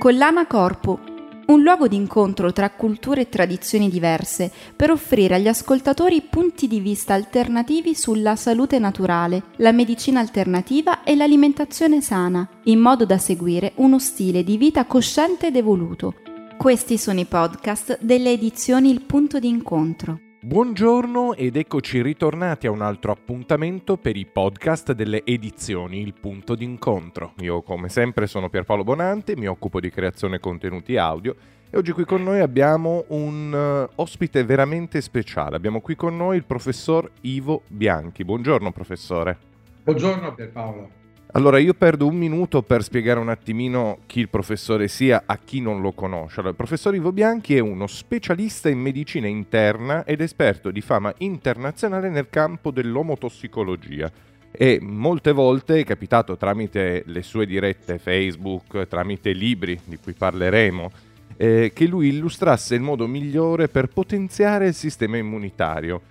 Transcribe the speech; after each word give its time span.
Collana 0.00 0.46
Corpo, 0.46 0.98
un 1.48 1.60
luogo 1.60 1.86
di 1.86 1.94
incontro 1.94 2.54
tra 2.54 2.70
culture 2.70 3.20
e 3.20 3.28
tradizioni 3.28 3.90
diverse 3.90 4.50
per 4.74 4.90
offrire 4.90 5.34
agli 5.34 5.46
ascoltatori 5.46 6.22
punti 6.22 6.66
di 6.66 6.80
vista 6.80 7.12
alternativi 7.12 7.94
sulla 7.94 8.34
salute 8.34 8.78
naturale, 8.78 9.42
la 9.56 9.72
medicina 9.72 10.18
alternativa 10.18 11.02
e 11.02 11.14
l'alimentazione 11.16 12.00
sana, 12.00 12.48
in 12.64 12.78
modo 12.78 13.04
da 13.04 13.18
seguire 13.18 13.72
uno 13.74 13.98
stile 13.98 14.42
di 14.42 14.56
vita 14.56 14.86
cosciente 14.86 15.48
ed 15.48 15.56
evoluto. 15.56 16.14
Questi 16.56 16.96
sono 16.96 17.20
i 17.20 17.26
podcast 17.26 17.98
delle 18.00 18.32
edizioni 18.32 18.88
Il 18.88 19.02
punto 19.02 19.38
di 19.38 19.48
incontro. 19.48 20.29
Buongiorno 20.42 21.34
ed 21.34 21.56
eccoci 21.56 22.00
ritornati 22.00 22.66
a 22.66 22.70
un 22.70 22.80
altro 22.80 23.12
appuntamento 23.12 23.98
per 23.98 24.16
i 24.16 24.24
podcast 24.24 24.92
delle 24.92 25.22
edizioni 25.22 26.00
Il 26.00 26.14
punto 26.18 26.54
d'incontro. 26.54 27.34
Io 27.40 27.60
come 27.60 27.90
sempre 27.90 28.26
sono 28.26 28.48
Pierpaolo 28.48 28.82
Bonante, 28.82 29.36
mi 29.36 29.46
occupo 29.46 29.80
di 29.80 29.90
creazione 29.90 30.40
contenuti 30.40 30.96
audio 30.96 31.36
e 31.68 31.76
oggi 31.76 31.92
qui 31.92 32.06
con 32.06 32.22
noi 32.22 32.40
abbiamo 32.40 33.04
un 33.08 33.52
uh, 33.52 33.92
ospite 33.96 34.42
veramente 34.42 35.02
speciale. 35.02 35.56
Abbiamo 35.56 35.82
qui 35.82 35.94
con 35.94 36.16
noi 36.16 36.38
il 36.38 36.44
professor 36.44 37.10
Ivo 37.20 37.64
Bianchi. 37.66 38.24
Buongiorno 38.24 38.72
professore. 38.72 39.36
Buongiorno 39.84 40.32
Pierpaolo. 40.32 40.99
Allora, 41.32 41.58
io 41.58 41.74
perdo 41.74 42.08
un 42.08 42.16
minuto 42.16 42.60
per 42.62 42.82
spiegare 42.82 43.20
un 43.20 43.28
attimino 43.28 43.98
chi 44.06 44.18
il 44.18 44.28
professore 44.28 44.88
sia 44.88 45.22
a 45.26 45.38
chi 45.38 45.60
non 45.60 45.80
lo 45.80 45.92
conosce. 45.92 46.40
Allora, 46.40 46.50
il 46.50 46.56
professor 46.56 46.92
Ivo 46.92 47.12
Bianchi 47.12 47.54
è 47.54 47.60
uno 47.60 47.86
specialista 47.86 48.68
in 48.68 48.80
medicina 48.80 49.28
interna 49.28 50.04
ed 50.04 50.22
esperto 50.22 50.72
di 50.72 50.80
fama 50.80 51.14
internazionale 51.18 52.08
nel 52.08 52.28
campo 52.30 52.72
dell'omotossicologia. 52.72 54.10
E 54.50 54.80
molte 54.82 55.30
volte 55.30 55.78
è 55.78 55.84
capitato 55.84 56.36
tramite 56.36 57.04
le 57.06 57.22
sue 57.22 57.46
dirette 57.46 57.98
Facebook, 57.98 58.88
tramite 58.88 59.30
libri 59.30 59.78
di 59.84 59.98
cui 60.02 60.14
parleremo, 60.14 60.90
eh, 61.36 61.70
che 61.72 61.86
lui 61.86 62.08
illustrasse 62.08 62.74
il 62.74 62.80
modo 62.80 63.06
migliore 63.06 63.68
per 63.68 63.86
potenziare 63.86 64.66
il 64.66 64.74
sistema 64.74 65.16
immunitario 65.16 66.02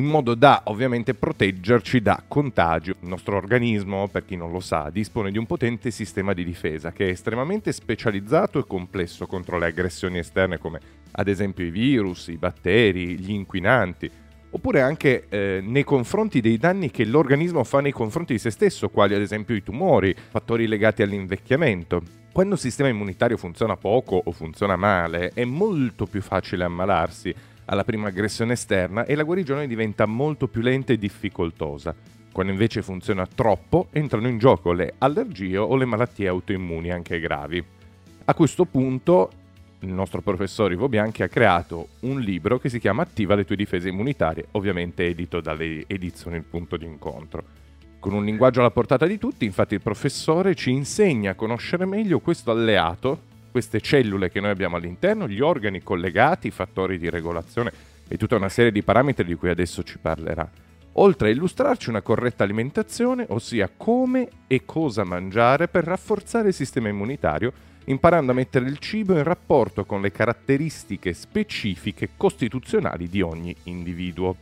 in 0.00 0.06
modo 0.06 0.34
da 0.34 0.62
ovviamente 0.64 1.12
proteggerci 1.12 2.00
da 2.00 2.22
contagio. 2.26 2.96
Il 3.02 3.08
nostro 3.08 3.36
organismo, 3.36 4.08
per 4.08 4.24
chi 4.24 4.34
non 4.34 4.50
lo 4.50 4.60
sa, 4.60 4.88
dispone 4.90 5.30
di 5.30 5.36
un 5.36 5.44
potente 5.44 5.90
sistema 5.90 6.32
di 6.32 6.42
difesa 6.42 6.90
che 6.90 7.06
è 7.06 7.10
estremamente 7.10 7.70
specializzato 7.70 8.58
e 8.58 8.64
complesso 8.66 9.26
contro 9.26 9.58
le 9.58 9.66
aggressioni 9.66 10.18
esterne 10.18 10.56
come 10.56 10.80
ad 11.12 11.28
esempio 11.28 11.66
i 11.66 11.70
virus, 11.70 12.28
i 12.28 12.38
batteri, 12.38 13.18
gli 13.18 13.30
inquinanti, 13.30 14.10
oppure 14.52 14.80
anche 14.80 15.26
eh, 15.28 15.60
nei 15.62 15.84
confronti 15.84 16.40
dei 16.40 16.56
danni 16.56 16.90
che 16.90 17.04
l'organismo 17.04 17.62
fa 17.62 17.80
nei 17.80 17.92
confronti 17.92 18.32
di 18.32 18.38
se 18.38 18.50
stesso, 18.50 18.88
quali 18.88 19.14
ad 19.14 19.20
esempio 19.20 19.54
i 19.54 19.62
tumori, 19.62 20.14
fattori 20.14 20.66
legati 20.66 21.02
all'invecchiamento. 21.02 22.02
Quando 22.32 22.54
il 22.54 22.60
sistema 22.60 22.88
immunitario 22.88 23.36
funziona 23.36 23.76
poco 23.76 24.18
o 24.24 24.32
funziona 24.32 24.76
male, 24.76 25.32
è 25.34 25.44
molto 25.44 26.06
più 26.06 26.22
facile 26.22 26.64
ammalarsi 26.64 27.34
alla 27.70 27.84
prima 27.84 28.08
aggressione 28.08 28.54
esterna 28.54 29.04
e 29.04 29.14
la 29.14 29.22
guarigione 29.22 29.68
diventa 29.68 30.04
molto 30.04 30.48
più 30.48 30.60
lenta 30.60 30.92
e 30.92 30.98
difficoltosa. 30.98 31.94
Quando 32.32 32.52
invece 32.52 32.82
funziona 32.82 33.26
troppo, 33.26 33.86
entrano 33.92 34.28
in 34.28 34.38
gioco 34.38 34.72
le 34.72 34.94
allergie 34.98 35.56
o 35.56 35.76
le 35.76 35.84
malattie 35.84 36.26
autoimmuni 36.26 36.90
anche 36.90 37.20
gravi. 37.20 37.62
A 38.24 38.34
questo 38.34 38.64
punto 38.64 39.30
il 39.80 39.92
nostro 39.92 40.20
professor 40.20 40.70
Ivo 40.72 40.88
Bianchi 40.88 41.22
ha 41.22 41.28
creato 41.28 41.90
un 42.00 42.20
libro 42.20 42.58
che 42.58 42.68
si 42.68 42.80
chiama 42.80 43.02
Attiva 43.02 43.36
le 43.36 43.44
tue 43.44 43.56
difese 43.56 43.88
immunitarie, 43.88 44.48
ovviamente 44.52 45.06
edito 45.06 45.40
dalle 45.40 45.84
edizioni 45.86 46.36
Il 46.36 46.42
punto 46.42 46.76
d'incontro. 46.76 47.44
Con 48.00 48.14
un 48.14 48.24
linguaggio 48.24 48.60
alla 48.60 48.70
portata 48.70 49.06
di 49.06 49.18
tutti, 49.18 49.44
infatti 49.44 49.74
il 49.74 49.80
professore 49.80 50.56
ci 50.56 50.70
insegna 50.70 51.32
a 51.32 51.34
conoscere 51.34 51.84
meglio 51.84 52.18
questo 52.18 52.50
alleato 52.50 53.28
queste 53.50 53.80
cellule 53.80 54.30
che 54.30 54.40
noi 54.40 54.50
abbiamo 54.50 54.76
all'interno, 54.76 55.28
gli 55.28 55.40
organi 55.40 55.82
collegati, 55.82 56.46
i 56.46 56.52
fattori 56.52 56.98
di 56.98 57.10
regolazione 57.10 57.72
e 58.08 58.16
tutta 58.16 58.36
una 58.36 58.48
serie 58.48 58.72
di 58.72 58.82
parametri 58.82 59.24
di 59.24 59.34
cui 59.34 59.50
adesso 59.50 59.82
ci 59.82 59.98
parlerà. 59.98 60.48
Oltre 60.94 61.28
a 61.28 61.30
illustrarci 61.30 61.88
una 61.88 62.02
corretta 62.02 62.42
alimentazione, 62.42 63.24
ossia 63.28 63.70
come 63.76 64.28
e 64.46 64.64
cosa 64.64 65.04
mangiare 65.04 65.68
per 65.68 65.84
rafforzare 65.84 66.48
il 66.48 66.54
sistema 66.54 66.88
immunitario, 66.88 67.52
imparando 67.84 68.32
a 68.32 68.34
mettere 68.34 68.68
il 68.68 68.78
cibo 68.78 69.16
in 69.16 69.22
rapporto 69.22 69.84
con 69.84 70.00
le 70.00 70.10
caratteristiche 70.10 71.12
specifiche 71.12 72.10
costituzionali 72.16 73.08
di 73.08 73.20
ogni 73.20 73.54
individuo. 73.64 74.36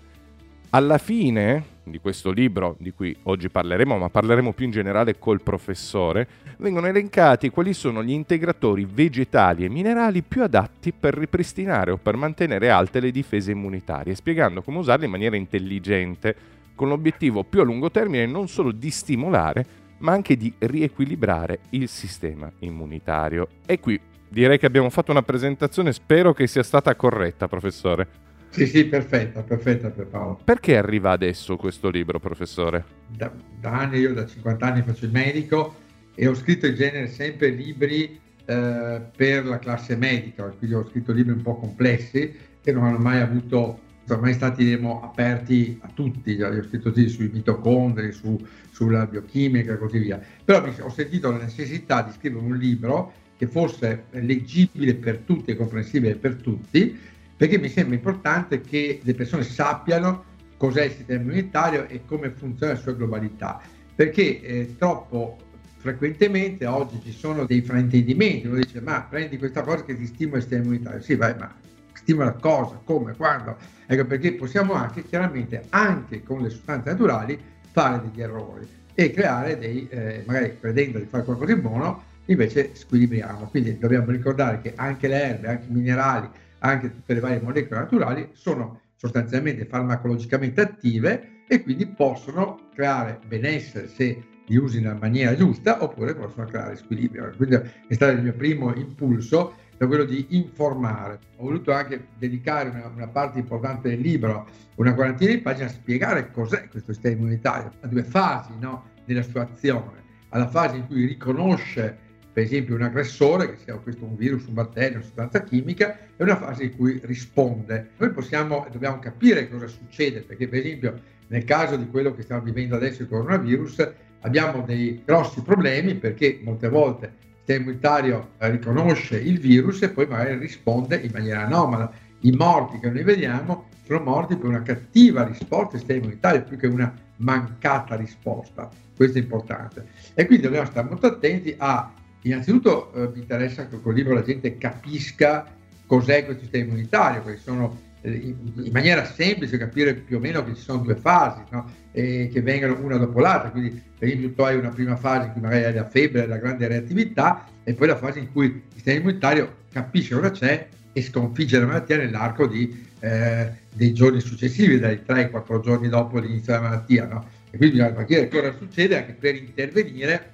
Alla 0.71 0.99
fine 0.99 1.77
di 1.91 1.99
questo 1.99 2.31
libro, 2.31 2.77
di 2.79 2.93
cui 2.93 3.17
oggi 3.25 3.49
parleremo, 3.49 3.97
ma 3.97 4.09
parleremo 4.09 4.53
più 4.53 4.67
in 4.67 4.71
generale 4.71 5.19
col 5.19 5.43
professore, 5.43 6.27
vengono 6.59 6.87
elencati 6.87 7.51
quali 7.51 7.73
sono 7.73 8.03
gli 8.03 8.13
integratori 8.13 8.87
vegetali 8.91 9.65
e 9.65 9.69
minerali 9.69 10.23
più 10.23 10.43
adatti 10.43 10.93
per 10.93 11.15
ripristinare 11.15 11.91
o 11.91 11.97
per 11.97 12.17
mantenere 12.17 12.71
alte 12.71 13.01
le 13.01 13.11
difese 13.11 13.53
immunitarie, 13.53 14.15
spiegando 14.15 14.63
come 14.63 14.79
usarli 14.79 15.05
in 15.05 15.11
maniera 15.11 15.37
intelligente, 15.37 16.37
con 16.75 16.89
l'obiettivo 16.89 17.43
più 17.43 17.61
a 17.61 17.65
lungo 17.65 17.91
termine 17.91 18.27
non 18.27 18.49
solo 18.49 18.71
di 18.71 18.91
stimolare, 18.91 19.67
ma 19.99 20.13
anche 20.13 20.37
di 20.37 20.53
riequilibrare 20.59 21.61
il 21.71 21.89
sistema 21.89 22.51
immunitario. 22.61 23.49
E 23.67 23.81
qui 23.81 24.01
direi 24.29 24.59
che 24.59 24.67
abbiamo 24.67 24.91
fatto 24.91 25.11
una 25.11 25.23
presentazione, 25.23 25.93
spero 25.93 26.33
che 26.33 26.47
sia 26.47 26.63
stata 26.63 26.95
corretta, 26.95 27.49
professore. 27.49 28.27
Sì, 28.51 28.67
sì, 28.67 28.85
perfetta, 28.87 29.43
perfetta 29.43 29.91
per 29.91 30.07
Paolo. 30.07 30.41
Perché 30.43 30.77
arriva 30.77 31.11
adesso 31.11 31.57
questo 31.57 31.91
libro, 31.91 32.19
professore? 32.19 32.85
Da, 33.07 33.33
da, 33.61 33.81
anni, 33.81 33.99
io 33.99 34.15
da 34.15 34.27
50 34.27 34.67
anni 34.67 34.83
faccio 34.83 35.05
il 35.05 35.13
medico 35.13 35.75
e 36.15 36.27
ho 36.27 36.35
scritto 36.35 36.67
in 36.67 36.75
genere 36.75 37.09
sempre 37.09 37.51
libri 37.51 38.19
eh, 38.45 39.03
per 39.15 39.45
la 39.45 39.59
classe 39.59 39.95
medica, 39.95 40.45
quindi 40.45 40.75
ho 40.75 40.89
scritto 40.89 41.13
libri 41.13 41.33
un 41.33 41.43
po' 41.43 41.57
complessi 41.57 42.35
che 42.61 42.73
non 42.73 42.85
hanno 42.85 42.99
mai 42.99 43.21
avuto, 43.21 43.79
sono 44.05 44.23
mai 44.23 44.33
stati 44.33 44.65
diciamo, 44.65 45.03
aperti 45.03 45.79
a 45.83 45.91
tutti, 45.93 46.33
io 46.33 46.49
ho 46.49 46.63
scritto 46.63 46.93
sì, 46.93 47.09
sui 47.09 47.31
mitocondri, 47.33 48.11
su, 48.11 48.37
sulla 48.71 49.07
biochimica 49.07 49.75
e 49.75 49.79
così 49.79 49.99
via, 49.99 50.21
però 50.45 50.67
ho 50.81 50.91
sentito 50.91 51.31
la 51.31 51.39
necessità 51.39 52.03
di 52.03 52.13
scrivere 52.13 52.45
un 52.45 52.57
libro 52.57 53.13
che 53.37 53.47
fosse 53.47 54.05
leggibile 54.11 54.95
per 54.95 55.19
tutti 55.19 55.51
e 55.51 55.57
comprensibile 55.57 56.17
per 56.17 56.35
tutti, 56.37 56.99
perché 57.39 57.57
mi 57.57 57.69
sembra 57.69 57.95
importante 57.95 58.61
che 58.61 58.99
le 59.01 59.15
persone 59.15 59.45
sappiano 59.45 60.25
cos'è 60.57 60.87
il 60.87 60.91
sistema 60.91 61.23
immunitario 61.23 61.87
e 61.87 62.03
come 62.05 62.31
funziona 62.31 62.73
la 62.73 62.79
sua 62.79 62.93
globalità, 62.93 63.61
perché 63.95 64.43
eh, 64.43 64.75
troppo 64.77 65.39
frequentemente 65.77 66.67
oggi 66.67 67.01
ci 67.05 67.13
sono 67.13 67.47
dei 67.47 67.63
fraintendimenti, 67.63 68.49
uno 68.49 68.57
dice 68.57 68.81
ma 68.81 69.07
prendi 69.09 69.39
questa 69.39 69.63
cosa 69.63 69.85
che 69.85 69.97
ti 69.97 70.07
stimola 70.07 70.39
il 70.39 70.43
sistema 70.43 70.65
immunitario, 70.65 71.01
sì 71.01 71.15
vai 71.15 71.37
ma 71.39 71.55
stimola 71.95 72.33
cosa, 72.33 72.81
come, 72.83 73.15
quando, 73.15 73.57
ecco 73.87 74.05
perché 74.05 74.33
possiamo 74.33 74.73
anche 74.73 75.05
chiaramente 75.05 75.63
anche 75.69 76.25
con 76.25 76.43
le 76.43 76.51
sostanze 76.51 76.91
naturali 76.91 77.39
fare 77.71 78.03
degli 78.03 78.21
errori 78.21 78.67
e 78.95 79.13
creare 79.13 79.57
dei, 79.57 79.87
eh, 79.89 80.25
magari 80.27 80.59
credendo 80.59 80.99
di 80.99 81.07
fare 81.09 81.23
qualcosa 81.23 81.55
di 81.55 81.61
buono, 81.61 82.03
invece 82.25 82.71
squilibriamo, 82.73 83.47
quindi 83.47 83.79
dobbiamo 83.79 84.11
ricordare 84.11 84.61
che 84.61 84.73
anche 84.75 85.07
le 85.07 85.23
erbe, 85.23 85.47
anche 85.47 85.67
i 85.69 85.73
minerali, 85.73 86.29
anche 86.61 86.93
tutte 86.93 87.15
le 87.15 87.21
varie 87.21 87.41
molecole 87.41 87.81
naturali, 87.81 88.29
sono 88.33 88.81
sostanzialmente 88.97 89.65
farmacologicamente 89.65 90.61
attive 90.61 91.45
e 91.49 91.63
quindi 91.63 91.87
possono 91.87 92.69
creare 92.75 93.21
benessere 93.27 93.89
se 93.89 94.23
li 94.47 94.57
usi 94.57 94.81
nella 94.81 94.99
maniera 94.99 95.35
giusta 95.35 95.83
oppure 95.83 96.15
possono 96.15 96.47
creare 96.47 96.77
squilibrio. 96.77 97.33
Quindi 97.37 97.57
è 97.57 97.95
stato 97.95 98.13
il 98.13 98.23
mio 98.23 98.33
primo 98.33 98.75
impulso 98.75 99.55
da 99.77 99.87
quello 99.87 100.05
di 100.05 100.27
informare. 100.31 101.21
Ho 101.37 101.45
voluto 101.45 101.73
anche 101.73 102.09
dedicare 102.19 102.71
una, 102.71 102.89
una, 102.89 103.09
parte 103.09 103.39
importante 103.39 103.89
del 103.89 104.01
libro, 104.01 104.47
una 104.77 104.95
quarantina 104.95 105.31
di 105.31 105.39
pagine, 105.39 105.67
a 105.67 105.71
spiegare 105.71 106.31
cos'è 106.31 106.69
questo 106.69 106.93
sistema 106.93 107.17
immunitario, 107.17 107.73
a 107.81 107.87
due 107.87 108.03
fasi 108.03 108.53
no, 108.59 108.91
della 109.05 109.23
sua 109.23 109.43
azione. 109.43 110.07
Alla 110.31 110.49
fase 110.49 110.77
in 110.77 110.87
cui 110.87 111.07
riconosce 111.07 112.07
per 112.39 112.47
esempio 112.47 112.77
un 112.77 112.83
aggressore, 112.83 113.51
che 113.51 113.57
sia 113.65 113.75
questo 113.79 114.05
un 114.05 114.15
virus, 114.15 114.47
un 114.47 114.55
batterio, 114.55 114.99
una 114.99 115.05
sostanza 115.05 115.43
chimica, 115.43 115.99
è 116.15 116.23
una 116.23 116.37
fase 116.37 116.63
in 116.63 116.77
cui 116.77 117.01
risponde. 117.03 117.89
Noi 117.97 118.11
possiamo 118.11 118.65
e 118.65 118.71
dobbiamo 118.71 119.01
capire 119.01 119.49
cosa 119.49 119.67
succede, 119.67 120.21
perché 120.21 120.47
per 120.47 120.61
esempio 120.61 121.01
nel 121.27 121.43
caso 121.43 121.75
di 121.75 121.89
quello 121.89 122.15
che 122.15 122.23
stiamo 122.23 122.43
vivendo 122.43 122.77
adesso, 122.77 123.03
il 123.03 123.09
coronavirus, 123.09 123.91
abbiamo 124.21 124.63
dei 124.63 125.03
grossi 125.05 125.43
problemi 125.43 125.97
perché 125.97 126.39
molte 126.45 126.69
volte 126.69 127.07
il 127.07 127.13
sistema 127.39 127.61
immunitario 127.61 128.29
riconosce 128.37 129.19
il 129.19 129.41
virus 129.41 129.83
e 129.83 129.89
poi 129.89 130.07
magari 130.07 130.39
risponde 130.39 130.95
in 130.95 131.11
maniera 131.13 131.45
anomala. 131.45 131.91
I 132.21 132.31
morti 132.31 132.79
che 132.79 132.89
noi 132.89 133.03
vediamo 133.03 133.67
sono 133.85 133.99
morti 133.99 134.37
per 134.37 134.47
una 134.47 134.63
cattiva 134.63 135.25
risposta 135.25 135.71
del 135.71 135.81
sistema 135.81 135.99
immunitario 135.99 136.45
più 136.45 136.57
che 136.57 136.69
una 136.69 136.95
mancata 137.17 137.97
risposta. 137.97 138.71
Questo 138.95 139.19
è 139.19 139.23
importante. 139.23 139.87
E 140.15 140.25
quindi 140.27 140.45
dobbiamo 140.45 140.67
stare 140.67 140.89
molto 140.89 141.07
attenti 141.09 141.53
a 141.59 141.95
Innanzitutto 142.29 142.93
eh, 142.93 143.09
mi 143.15 143.21
interessa 143.21 143.67
che 143.67 143.81
col 143.81 143.95
libro 143.95 144.13
la 144.13 144.23
gente 144.23 144.59
capisca 144.59 145.47
cos'è 145.87 146.25
questo 146.27 146.43
sistema 146.43 146.65
immunitario, 146.67 147.23
quali 147.23 147.39
sono 147.39 147.81
eh, 148.03 148.11
in, 148.11 148.71
maniera 148.71 149.05
semplice 149.07 149.57
capire 149.57 149.95
più 149.95 150.19
o 150.19 150.21
meno 150.21 150.45
che 150.45 150.55
ci 150.55 150.61
sono 150.61 150.83
due 150.83 150.95
fasi 150.95 151.41
no? 151.51 151.71
e 151.91 152.29
che 152.31 152.43
vengono 152.43 152.79
una 152.81 152.99
dopo 152.99 153.21
l'altra. 153.21 153.51
Quindi, 153.51 153.71
per 153.99 154.09
esempio, 154.09 154.33
tu 154.35 154.43
hai 154.43 154.57
una 154.57 154.69
prima 154.69 154.97
fase 154.97 155.27
in 155.27 155.33
cui 155.33 155.41
magari 155.41 155.65
hai 155.65 155.75
la 155.75 155.89
febbre, 155.89 156.27
la 156.27 156.37
grande 156.37 156.69
reattività, 156.69 157.47
e 157.65 157.73
poi 157.73 157.89
la 157.89 157.97
fase 157.97 158.19
in 158.19 158.31
cui 158.31 158.45
il 158.45 158.63
sistema 158.75 158.99
immunitario 158.99 159.57
capisce 159.73 160.15
cosa 160.15 160.31
c'è 160.31 160.69
e 160.93 161.03
sconfigge 161.03 161.59
la 161.59 161.67
malattia 161.67 161.97
nell'arco 161.97 162.47
di, 162.47 162.87
eh, 163.01 163.51
dei 163.73 163.95
giorni 163.95 164.21
successivi, 164.21 164.79
dai 164.79 165.01
3-4 165.07 165.61
giorni 165.61 165.89
dopo 165.89 166.19
l'inizio 166.19 166.53
della 166.53 166.69
malattia. 166.69 167.07
No? 167.07 167.27
E 167.51 167.57
quindi 167.57 167.77
bisogna 167.77 167.95
capire 167.95 168.29
cosa 168.29 168.53
succede 168.53 168.99
anche 168.99 169.13
per 169.13 169.35
intervenire 169.35 170.33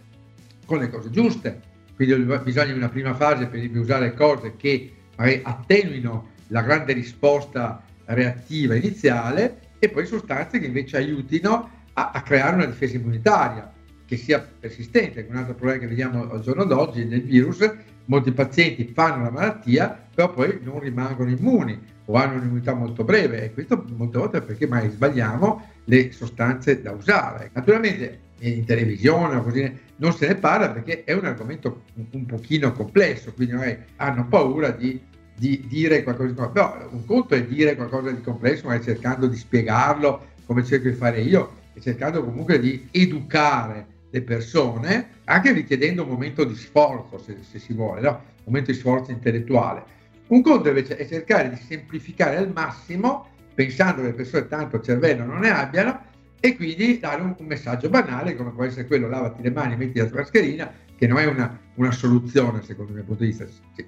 con 0.66 0.78
le 0.78 0.90
cose 0.90 1.10
giuste. 1.10 1.72
Quindi 1.94 2.14
bisogna 2.42 2.70
in 2.70 2.76
una 2.76 2.88
prima 2.88 3.14
fase, 3.14 3.46
per 3.46 3.68
usare 3.76 4.14
cose 4.14 4.56
che 4.56 4.92
attenuino 5.16 6.30
la 6.48 6.62
grande 6.62 6.92
risposta 6.92 7.82
reattiva 8.06 8.74
iniziale 8.74 9.60
e 9.78 9.88
poi 9.88 10.06
sostanze 10.06 10.58
che 10.58 10.66
invece 10.66 10.96
aiutino 10.96 11.70
a, 11.92 12.10
a 12.12 12.22
creare 12.22 12.56
una 12.56 12.66
difesa 12.66 12.96
immunitaria 12.96 13.73
che 14.06 14.16
sia 14.16 14.46
persistente. 14.58 15.26
Un 15.28 15.36
altro 15.36 15.54
problema 15.54 15.80
che 15.80 15.86
vediamo 15.86 16.30
al 16.30 16.40
giorno 16.40 16.64
d'oggi 16.64 17.06
del 17.06 17.22
virus, 17.22 17.70
molti 18.06 18.32
pazienti 18.32 18.90
fanno 18.92 19.24
la 19.24 19.30
malattia, 19.30 20.06
però 20.14 20.30
poi 20.32 20.58
non 20.62 20.80
rimangono 20.80 21.30
immuni 21.30 21.92
o 22.06 22.14
hanno 22.14 22.36
un'immunità 22.36 22.74
molto 22.74 23.04
breve 23.04 23.44
e 23.44 23.52
questo 23.52 23.82
molte 23.96 24.18
volte 24.18 24.38
è 24.38 24.42
perché 24.42 24.66
mai 24.66 24.90
sbagliamo 24.90 25.70
le 25.84 26.12
sostanze 26.12 26.82
da 26.82 26.92
usare. 26.92 27.50
Naturalmente 27.54 28.20
in 28.40 28.64
televisione 28.64 29.36
o 29.36 29.42
così 29.42 29.72
non 29.96 30.12
se 30.12 30.26
ne 30.26 30.34
parla 30.34 30.70
perché 30.70 31.04
è 31.04 31.12
un 31.12 31.24
argomento 31.24 31.82
un, 31.94 32.06
un 32.10 32.26
pochino 32.26 32.72
complesso, 32.72 33.32
quindi 33.32 33.54
hanno 33.96 34.26
paura 34.26 34.70
di, 34.70 35.00
di 35.36 35.64
dire 35.66 36.02
qualcosa 36.02 36.28
di 36.28 36.34
complesso. 36.34 36.68
Però 36.68 36.88
un 36.90 37.04
conto 37.06 37.34
è 37.34 37.44
dire 37.44 37.74
qualcosa 37.74 38.10
di 38.10 38.20
complesso, 38.20 38.66
magari 38.66 38.84
cercando 38.84 39.26
di 39.26 39.36
spiegarlo 39.36 40.32
come 40.44 40.64
cerco 40.64 40.88
di 40.88 40.94
fare 40.94 41.20
io 41.20 41.62
e 41.72 41.80
cercando 41.80 42.22
comunque 42.22 42.60
di 42.60 42.86
educare 42.90 43.92
le 44.14 44.22
persone, 44.22 45.08
anche 45.24 45.52
richiedendo 45.52 46.04
un 46.04 46.10
momento 46.10 46.44
di 46.44 46.54
sforzo, 46.54 47.18
se, 47.18 47.38
se 47.40 47.58
si 47.58 47.72
vuole, 47.72 48.00
no? 48.00 48.10
un 48.10 48.44
momento 48.44 48.70
di 48.70 48.76
sforzo 48.76 49.10
intellettuale. 49.10 49.82
Un 50.28 50.40
conto 50.40 50.68
invece 50.68 50.96
è 50.96 51.04
cercare 51.04 51.50
di 51.50 51.56
semplificare 51.56 52.36
al 52.36 52.52
massimo, 52.52 53.26
pensando 53.54 54.02
che 54.02 54.08
le 54.08 54.14
persone 54.14 54.46
tanto 54.46 54.80
cervello 54.80 55.24
non 55.24 55.40
ne 55.40 55.50
abbiano, 55.50 56.00
e 56.38 56.54
quindi 56.54 57.00
dare 57.00 57.22
un, 57.22 57.34
un, 57.36 57.46
messaggio 57.46 57.88
banale 57.88 58.36
come 58.36 58.52
può 58.52 58.62
essere 58.62 58.86
quello 58.86 59.08
lavati 59.08 59.42
le 59.42 59.50
mani, 59.50 59.76
metti 59.76 59.98
la 59.98 60.08
mascherina, 60.12 60.72
che 60.96 61.08
non 61.08 61.18
è 61.18 61.26
una, 61.26 61.58
una 61.74 61.90
soluzione 61.90 62.62
secondo 62.62 62.92
il 62.92 62.98
mio 62.98 63.06
punto 63.06 63.24
di 63.24 63.30
vista. 63.30 63.46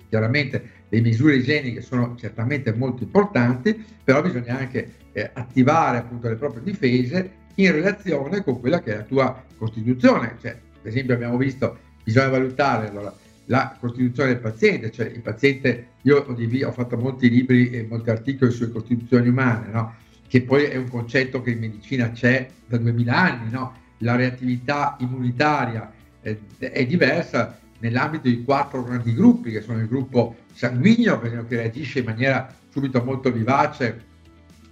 Chiaramente 0.08 0.70
le 0.88 1.00
misure 1.02 1.37
igieniche 1.37 1.82
sono 1.82 2.17
certamente 2.17 2.72
molto 2.72 3.05
importanti, 3.05 3.81
però 4.02 4.22
bisogna 4.22 4.58
anche 4.58 4.93
eh, 5.12 5.31
attivare 5.34 5.99
appunto 5.99 6.29
le 6.29 6.34
proprie 6.34 6.64
difese 6.64 7.44
in 7.56 7.73
relazione 7.73 8.43
con 8.43 8.61
quella 8.61 8.81
che 8.81 8.93
è 8.93 8.97
la 8.97 9.03
tua 9.03 9.44
Costituzione. 9.56 10.37
Cioè, 10.41 10.58
per 10.81 10.91
esempio 10.91 11.14
abbiamo 11.14 11.37
visto, 11.37 11.79
bisogna 12.03 12.29
valutare 12.29 12.88
allora, 12.88 13.14
la 13.47 13.76
Costituzione 13.79 14.31
del 14.31 14.41
paziente, 14.41 14.91
cioè 14.91 15.06
il 15.06 15.20
paziente, 15.20 15.88
io 16.03 16.25
ho, 16.25 16.73
fatto 16.73 16.97
molti 16.97 17.31
libri 17.31 17.70
e 17.70 17.87
molti 17.88 18.11
articoli 18.11 18.50
sulle 18.50 18.73
Costituzioni 18.73 19.29
umane, 19.29 19.69
no? 19.70 19.94
che 20.29 20.43
poi 20.43 20.64
è 20.64 20.76
un 20.76 20.88
concetto 20.88 21.41
che 21.43 21.50
in 21.50 21.61
medicina 21.61 22.11
c'è 22.11 22.49
da 22.67 22.76
2000 22.76 23.14
anni, 23.14 23.50
no? 23.50 23.75
la 23.99 24.17
reattività 24.17 24.97
immunitaria 24.99 25.93
eh, 26.23 26.41
è 26.58 26.85
diversa 26.87 27.58
nell'ambito 27.79 28.29
di 28.29 28.43
quattro 28.43 28.82
grandi 28.82 29.14
gruppi, 29.14 29.53
che 29.53 29.61
sono 29.61 29.79
il 29.79 29.87
gruppo 29.87 30.37
sanguigno, 30.53 31.23
esempio, 31.23 31.47
che 31.47 31.56
reagisce 31.56 32.00
in 32.00 32.06
maniera 32.06 32.53
subito 32.69 33.03
molto 33.05 33.31
vivace 33.31 34.05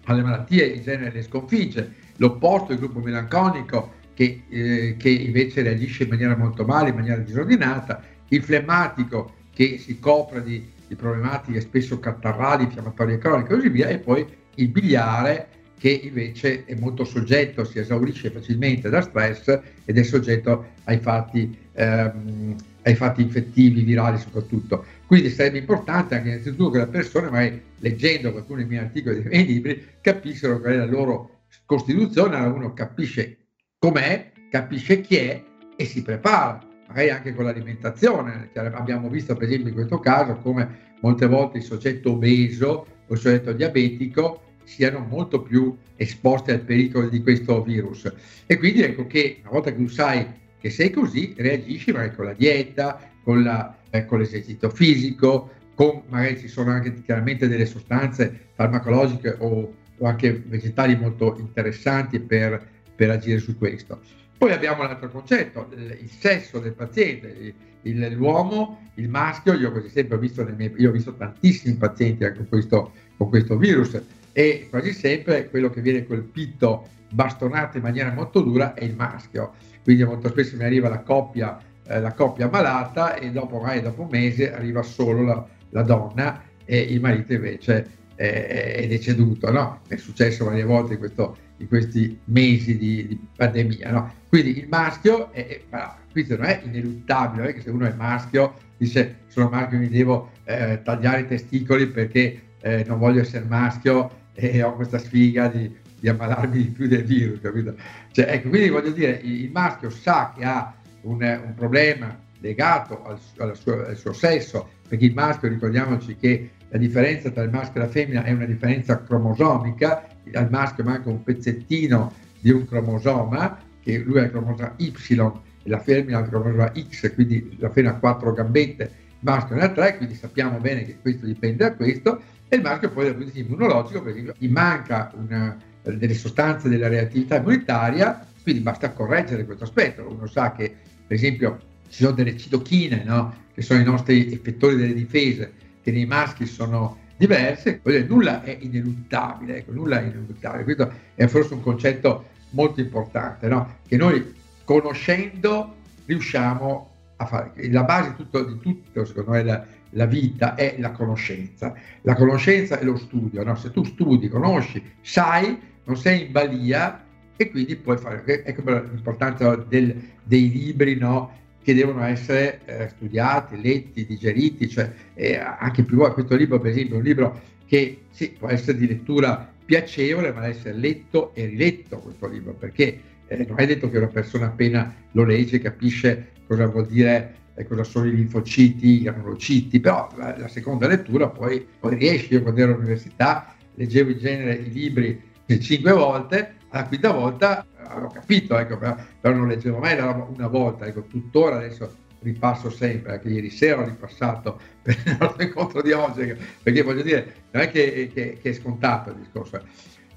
alle 0.04 0.22
malattie, 0.22 0.66
in 0.66 0.82
genere 0.82 1.12
le 1.12 1.22
sconfigge, 1.22 2.02
l'opposto 2.16 2.72
il 2.72 2.78
gruppo 2.78 3.00
melanconico, 3.00 3.93
che, 4.14 4.43
eh, 4.49 4.96
che 4.99 5.08
invece 5.08 5.62
reagisce 5.62 6.05
in 6.05 6.11
maniera 6.11 6.37
molto 6.37 6.64
male, 6.64 6.90
in 6.90 6.94
maniera 6.94 7.20
disordinata, 7.20 8.02
il 8.28 8.43
flemmatico 8.43 9.34
che 9.52 9.78
si 9.78 9.99
copre 9.99 10.43
di, 10.43 10.70
di 10.87 10.94
problematiche 10.94 11.61
spesso 11.61 11.99
catarrali, 11.99 12.64
infiammatorie 12.64 13.19
croniche 13.19 13.52
e 13.52 13.56
così 13.56 13.69
via, 13.69 13.88
e 13.88 13.99
poi 13.99 14.26
il 14.56 14.69
biliare 14.69 15.49
che 15.78 15.90
invece 15.90 16.64
è 16.64 16.75
molto 16.76 17.05
soggetto, 17.05 17.64
si 17.64 17.78
esaurisce 17.78 18.31
facilmente 18.31 18.88
da 18.88 19.02
stress 19.02 19.60
ed 19.84 19.99
è 19.99 20.02
soggetto 20.02 20.69
ai 20.84 20.99
fatti, 20.99 21.55
ehm, 21.72 22.56
ai 22.82 22.94
fatti 22.94 23.20
infettivi, 23.20 23.82
virali 23.82 24.19
soprattutto. 24.19 24.84
Quindi 25.06 25.28
sarebbe 25.28 25.58
importante 25.58 26.14
anche 26.14 26.28
innanzitutto 26.28 26.70
che 26.70 26.78
le 26.78 26.87
persone, 26.87 27.28
magari 27.28 27.60
leggendo 27.81 28.32
qualcuno 28.32 28.60
dei 28.60 28.69
miei 28.69 28.82
articoli, 28.82 29.22
dei 29.22 29.31
miei 29.31 29.44
libri, 29.44 29.87
capissero 30.00 30.58
qual 30.58 30.72
è 30.72 30.76
la 30.76 30.87
loro 30.87 31.33
costituzione, 31.64 32.36
uno 32.38 32.72
capisce 32.72 33.38
com'è, 33.78 34.32
capisce 34.50 35.00
chi 35.00 35.16
è 35.16 35.42
e 35.76 35.84
si 35.84 36.02
prepara, 36.02 36.60
magari 36.88 37.10
anche 37.10 37.34
con 37.34 37.44
l'alimentazione. 37.44 38.50
Abbiamo 38.54 39.08
visto 39.08 39.34
per 39.34 39.48
esempio 39.48 39.68
in 39.68 39.74
questo 39.74 39.98
caso 39.98 40.34
come 40.36 40.92
molte 41.00 41.26
volte 41.26 41.58
il 41.58 41.64
soggetto 41.64 42.12
obeso 42.12 42.86
o 43.06 43.12
il 43.12 43.18
soggetto 43.18 43.52
diabetico 43.52 44.42
siano 44.64 45.00
molto 45.00 45.42
più 45.42 45.76
esposti 45.96 46.50
al 46.50 46.60
pericolo 46.60 47.08
di 47.08 47.22
questo 47.22 47.62
virus. 47.62 48.10
E 48.46 48.56
quindi 48.56 48.82
ecco 48.82 49.06
che 49.06 49.38
una 49.42 49.50
volta 49.50 49.70
che 49.70 49.76
tu 49.76 49.88
sai 49.88 50.42
che 50.64 50.70
sei 50.70 50.90
così, 50.90 51.34
reagisci 51.36 51.92
magari 51.92 52.14
con 52.16 52.24
la 52.24 52.32
dieta, 52.32 52.98
con, 53.22 53.42
la, 53.42 53.76
eh, 53.90 54.06
con 54.06 54.18
l'esercizio 54.18 54.70
fisico, 54.70 55.50
con 55.74 56.04
magari 56.08 56.38
ci 56.38 56.48
sono 56.48 56.70
anche 56.70 57.02
chiaramente 57.02 57.48
delle 57.48 57.66
sostanze 57.66 58.48
farmacologiche 58.54 59.36
o, 59.40 59.74
o 59.99 60.06
anche 60.06 60.43
vegetali 60.46 60.96
molto 60.96 61.37
interessanti 61.38 62.20
per, 62.20 62.67
per, 62.94 63.11
agire 63.11 63.38
su 63.38 63.56
questo. 63.56 64.00
Poi 64.37 64.52
abbiamo 64.52 64.82
l'altro 64.82 65.08
concetto, 65.08 65.69
il, 65.75 66.11
sesso 66.11 66.58
del 66.58 66.73
paziente, 66.73 67.55
il, 67.82 68.12
l'uomo, 68.14 68.91
il 68.94 69.08
maschio, 69.08 69.55
io 69.55 69.70
quasi 69.70 69.88
sempre 69.88 70.17
ho 70.17 70.19
visto, 70.19 70.44
miei, 70.56 70.87
ho 70.87 70.91
visto 70.91 71.14
tantissimi 71.14 71.76
pazienti 71.76 72.31
con 72.32 72.49
questo, 72.49 72.93
con 73.17 73.29
questo 73.29 73.56
virus, 73.56 74.00
e 74.32 74.67
quasi 74.69 74.93
sempre 74.93 75.49
quello 75.49 75.70
che 75.70 75.81
viene 75.81 76.05
colpito, 76.05 76.88
bastonato 77.11 77.76
in 77.76 77.85
maniera 77.85 78.12
molto 78.12 78.41
dura 78.41 78.75
è 78.75 78.85
il 78.85 78.96
maschio. 78.96 79.52
Quindi 79.82 80.05
molto 80.05 80.29
spesso 80.29 80.56
mi 80.56 80.64
arriva 80.64 80.88
la 80.88 81.00
coppia, 81.00 81.58
eh, 81.87 82.00
la 82.00 82.12
coppia 82.12 82.49
malata 82.49 83.14
e 83.14 83.31
dopo, 83.31 83.61
magari 83.61 83.82
dopo 83.82 84.02
un 84.02 84.08
mese 84.11 84.52
arriva 84.52 84.82
solo 84.82 85.23
la, 85.23 85.46
la 85.70 85.82
donna 85.82 86.43
e 86.64 86.79
il 86.79 87.00
marito 87.00 87.35
invece 87.35 88.02
è, 88.14 88.75
è 88.76 88.87
deceduto. 88.87 89.50
No? 89.50 89.81
È 89.87 89.96
successo 89.96 90.44
varie 90.44 90.64
volte 90.64 90.94
in, 90.94 90.99
questo, 90.99 91.37
in 91.58 91.69
questi 91.69 92.19
mesi 92.25 92.76
di, 92.78 93.06
di 93.06 93.19
pandemia. 93.37 93.90
No? 93.90 94.14
Quindi 94.28 94.58
il 94.58 94.69
maschio, 94.69 95.32
è, 95.32 95.62
è, 95.69 95.90
questo 96.11 96.37
non 96.37 96.46
è 96.46 96.61
ineluttabile, 96.64 97.55
che 97.55 97.61
se 97.61 97.70
uno 97.70 97.87
è 97.87 97.93
maschio 97.93 98.55
dice 98.76 99.20
sono 99.28 99.49
maschio 99.49 99.78
mi 99.78 99.88
devo 99.88 100.31
eh, 100.44 100.81
tagliare 100.82 101.20
i 101.20 101.26
testicoli 101.26 101.86
perché 101.86 102.41
eh, 102.60 102.84
non 102.86 102.98
voglio 102.98 103.20
essere 103.20 103.44
maschio 103.44 104.22
e 104.34 104.62
ho 104.62 104.74
questa 104.74 104.98
sfiga 104.98 105.48
di, 105.48 105.72
di 106.00 106.08
ammalarmi 106.08 106.56
di 106.56 106.70
più 106.70 106.88
del 106.88 107.05
virus, 107.05 107.41
capito? 107.41 107.74
Cioè, 108.10 108.31
ecco, 108.31 108.48
quindi 108.48 108.69
voglio 108.69 108.91
dire, 108.91 109.20
il, 109.22 109.50
maschio 109.50 109.91
sa 109.91 110.32
che 110.36 110.44
ha 110.44 110.74
un, 111.03 111.22
un 111.22 111.55
problema 111.55 112.19
legato 112.41 113.05
al, 113.05 113.19
al, 113.38 113.56
suo, 113.56 113.84
al, 113.84 113.96
suo, 113.96 114.12
sesso, 114.12 114.69
perché 114.88 115.05
il 115.05 115.15
maschio, 115.15 115.48
ricordiamoci 115.48 116.17
che 116.17 116.50
la 116.74 116.81
differenza 116.81 117.31
tra 117.31 117.44
il 117.44 117.50
maschio 117.50 117.81
e 117.81 117.84
la 117.84 117.90
femmina 117.90 118.24
è 118.24 118.32
una 118.32 118.46
differenza 118.46 119.00
cromosomica, 119.00 120.08
al 120.32 120.50
maschio 120.50 120.82
manca 120.82 121.08
un 121.08 121.22
pezzettino 121.22 122.12
di 122.40 122.50
un 122.50 122.66
cromosoma, 122.66 123.60
che 123.81 123.98
lui 123.98 124.19
ha 124.19 124.24
il 124.24 124.31
cromosoma 124.31 124.74
Y 124.78 124.93
e 125.08 125.70
la 125.70 125.78
femmina 125.78 126.19
ha 126.19 126.22
il 126.22 126.28
cromosoma 126.28 126.72
X, 126.76 127.14
quindi 127.14 127.56
la 127.60 127.70
femmina 127.70 127.94
ha 127.94 127.98
quattro 127.98 128.32
gambette, 128.32 128.82
il 128.82 129.19
maschio 129.20 129.54
ne 129.54 129.62
ha 129.62 129.69
tre, 129.69 129.96
quindi 129.96 130.16
sappiamo 130.16 130.58
bene 130.58 130.84
che 130.84 130.96
questo 131.00 131.26
dipende 131.26 131.62
da 131.62 131.74
questo, 131.74 132.20
e 132.48 132.56
il 132.56 132.62
maschio 132.62 132.90
poi 132.90 133.04
dal 133.04 133.14
punto 133.14 133.31
di 133.31 133.38
vista 133.38 133.54
immunologico, 133.54 134.02
per 134.02 134.10
esempio, 134.10 134.34
gli 134.36 134.48
manca 134.48 135.12
una, 135.14 135.56
delle 135.81 136.14
sostanze 136.14 136.69
della 136.69 136.88
reattività 136.88 137.36
immunitaria, 137.36 138.26
quindi 138.43 138.62
basta 138.62 138.90
correggere 138.90 139.44
questo 139.44 139.62
aspetto. 139.62 140.10
Uno 140.10 140.26
sa 140.26 140.50
che, 140.50 140.74
per 141.06 141.16
esempio, 141.16 141.56
ci 141.88 142.02
sono 142.02 142.16
delle 142.16 142.36
citochine, 142.36 143.04
no? 143.04 143.32
che 143.54 143.62
sono 143.62 143.81
i 143.81 143.84
nostri 143.84 144.32
effettori 144.32 144.74
delle 144.74 144.93
difese, 144.93 145.62
che 145.84 145.93
nei 145.93 146.06
maschi 146.06 146.46
sono 146.46 147.03
diverse, 147.14 147.81
dire, 147.84 148.05
nulla 148.05 148.43
è 148.43 148.56
ineluttabile, 148.58 149.58
ecco, 149.58 149.72
nulla 149.72 150.00
è 150.00 150.05
ineluttabile. 150.05 150.64
Questo 150.64 150.93
è 151.14 151.26
forse 151.26 151.53
un 151.53 151.62
concetto 151.62 152.24
molto 152.50 152.81
importante, 152.81 153.46
no? 153.48 153.76
che 153.86 153.98
noi 153.98 154.34
conoscendo 154.64 155.74
riusciamo 156.06 156.91
a 157.17 157.26
fare. 157.26 157.53
La 157.70 157.84
base 157.84 158.17
tutto, 158.17 158.43
di 158.44 158.58
tutto 158.58 159.05
secondo 159.05 159.32
me, 159.32 159.43
la, 159.43 159.64
la 159.91 160.06
vita 160.06 160.55
è 160.55 160.76
la 160.79 160.91
conoscenza. 160.91 161.74
La 162.00 162.14
conoscenza 162.14 162.79
è 162.79 162.84
lo 162.84 162.96
studio. 162.96 163.44
No? 163.44 163.55
Se 163.56 163.70
tu 163.70 163.84
studi, 163.84 164.29
conosci, 164.29 164.82
sai, 165.03 165.60
non 165.84 165.96
sei 165.98 166.26
in 166.26 166.32
balia 166.32 167.05
e 167.36 167.50
quindi 167.50 167.76
puoi 167.76 167.98
fare. 167.98 168.24
Ecco 168.43 168.62
l'importanza 168.64 169.55
del, 169.56 169.94
dei 170.22 170.50
libri 170.50 170.96
no? 170.96 171.43
Che 171.64 171.74
devono 171.74 172.04
essere 172.04 172.60
eh, 172.66 172.88
studiati, 172.88 173.60
letti, 173.60 174.04
digeriti. 174.04 174.68
Cioè, 174.68 174.92
eh, 175.14 175.36
anche 175.38 175.82
più 175.82 175.96
volte 175.96 176.14
questo 176.14 176.36
libro, 176.36 176.60
per 176.60 176.70
esempio, 176.72 176.96
è 176.96 176.98
un 176.98 177.04
libro 177.04 177.40
che 177.66 178.02
sì, 178.10 178.36
può 178.38 178.48
essere 178.48 178.76
di 178.76 178.86
lettura 178.86 179.50
piacevole, 179.64 180.30
ma 180.32 180.40
deve 180.40 180.52
essere 180.52 180.76
letto 180.76 181.34
e 181.34 181.46
riletto 181.46 181.98
questo 181.98 182.28
libro, 182.28 182.52
perché 182.52 183.00
eh, 183.26 183.46
non 183.48 183.58
è 183.58 183.66
detto 183.66 183.88
che 183.88 183.96
una 183.96 184.08
persona 184.08 184.46
appena 184.46 184.94
lo 185.12 185.24
legge 185.24 185.58
capisce 185.58 186.32
cosa 186.46 186.66
vuol 186.66 186.86
dire 186.86 187.34
eh, 187.54 187.66
cosa 187.66 187.82
sono 187.82 188.06
i 188.06 188.14
linfociti, 188.14 188.86
i 188.88 189.02
granulociti, 189.02 189.80
però 189.80 190.10
la, 190.16 190.36
la 190.36 190.48
seconda 190.48 190.86
lettura 190.86 191.28
poi, 191.28 191.66
poi 191.80 191.96
riesci, 191.96 192.34
io 192.34 192.42
quando 192.42 192.60
ero 192.60 192.72
all'università 192.72 193.54
leggevo 193.76 194.10
in 194.10 194.18
genere 194.18 194.54
i 194.56 194.70
libri 194.70 195.32
cinque 195.60 195.92
volte, 195.92 196.54
alla 196.74 196.86
quinta 196.88 197.12
volta 197.12 197.66
avevo 197.86 198.08
capito, 198.08 198.58
ecco, 198.58 198.76
però, 198.76 199.34
non 199.34 199.46
leggevo 199.46 199.78
mai 199.78 199.96
la 199.96 200.10
una 200.10 200.48
volta, 200.48 200.86
ecco, 200.86 201.02
tuttora 201.02 201.56
adesso 201.56 202.02
ripasso 202.20 202.70
sempre, 202.70 203.12
anche 203.12 203.28
ieri 203.28 203.50
sera 203.50 203.82
ho 203.82 203.84
ripassato 203.84 204.58
per 204.82 205.00
il 205.04 205.16
nostro 205.20 205.43
incontro 205.43 205.82
di 205.82 205.93
oggi, 205.93 206.34
perché 206.62 206.82
voglio 206.82 207.02
dire, 207.02 207.34
non 207.52 207.62
è 207.62 207.70
che, 207.70 208.10
che, 208.12 208.38
che 208.40 208.50
è 208.50 208.52
scontato 208.52 209.10
il 209.10 209.16
discorso. 209.16 209.62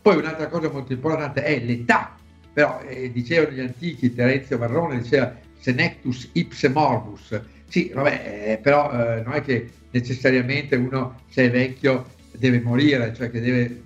Poi 0.01 0.17
un'altra 0.17 0.47
cosa 0.47 0.71
molto 0.71 0.93
importante 0.93 1.43
è 1.43 1.59
l'età, 1.59 2.15
però 2.51 2.81
eh, 2.81 3.11
dicevano 3.11 3.55
gli 3.55 3.59
antichi, 3.59 4.15
Terenzio 4.15 4.57
Varrone 4.57 4.99
diceva 4.99 5.35
senectus 5.59 6.29
ipse 6.33 6.69
morbus, 6.69 7.39
sì, 7.67 7.91
vabbè, 7.93 8.53
eh, 8.53 8.57
però 8.57 8.89
eh, 8.91 9.21
non 9.21 9.33
è 9.33 9.41
che 9.41 9.69
necessariamente 9.91 10.75
uno 10.75 11.19
se 11.29 11.45
è 11.45 11.51
vecchio 11.51 12.15
deve 12.31 12.61
morire, 12.61 13.13
cioè 13.13 13.29
che 13.29 13.41
deve, 13.41 13.83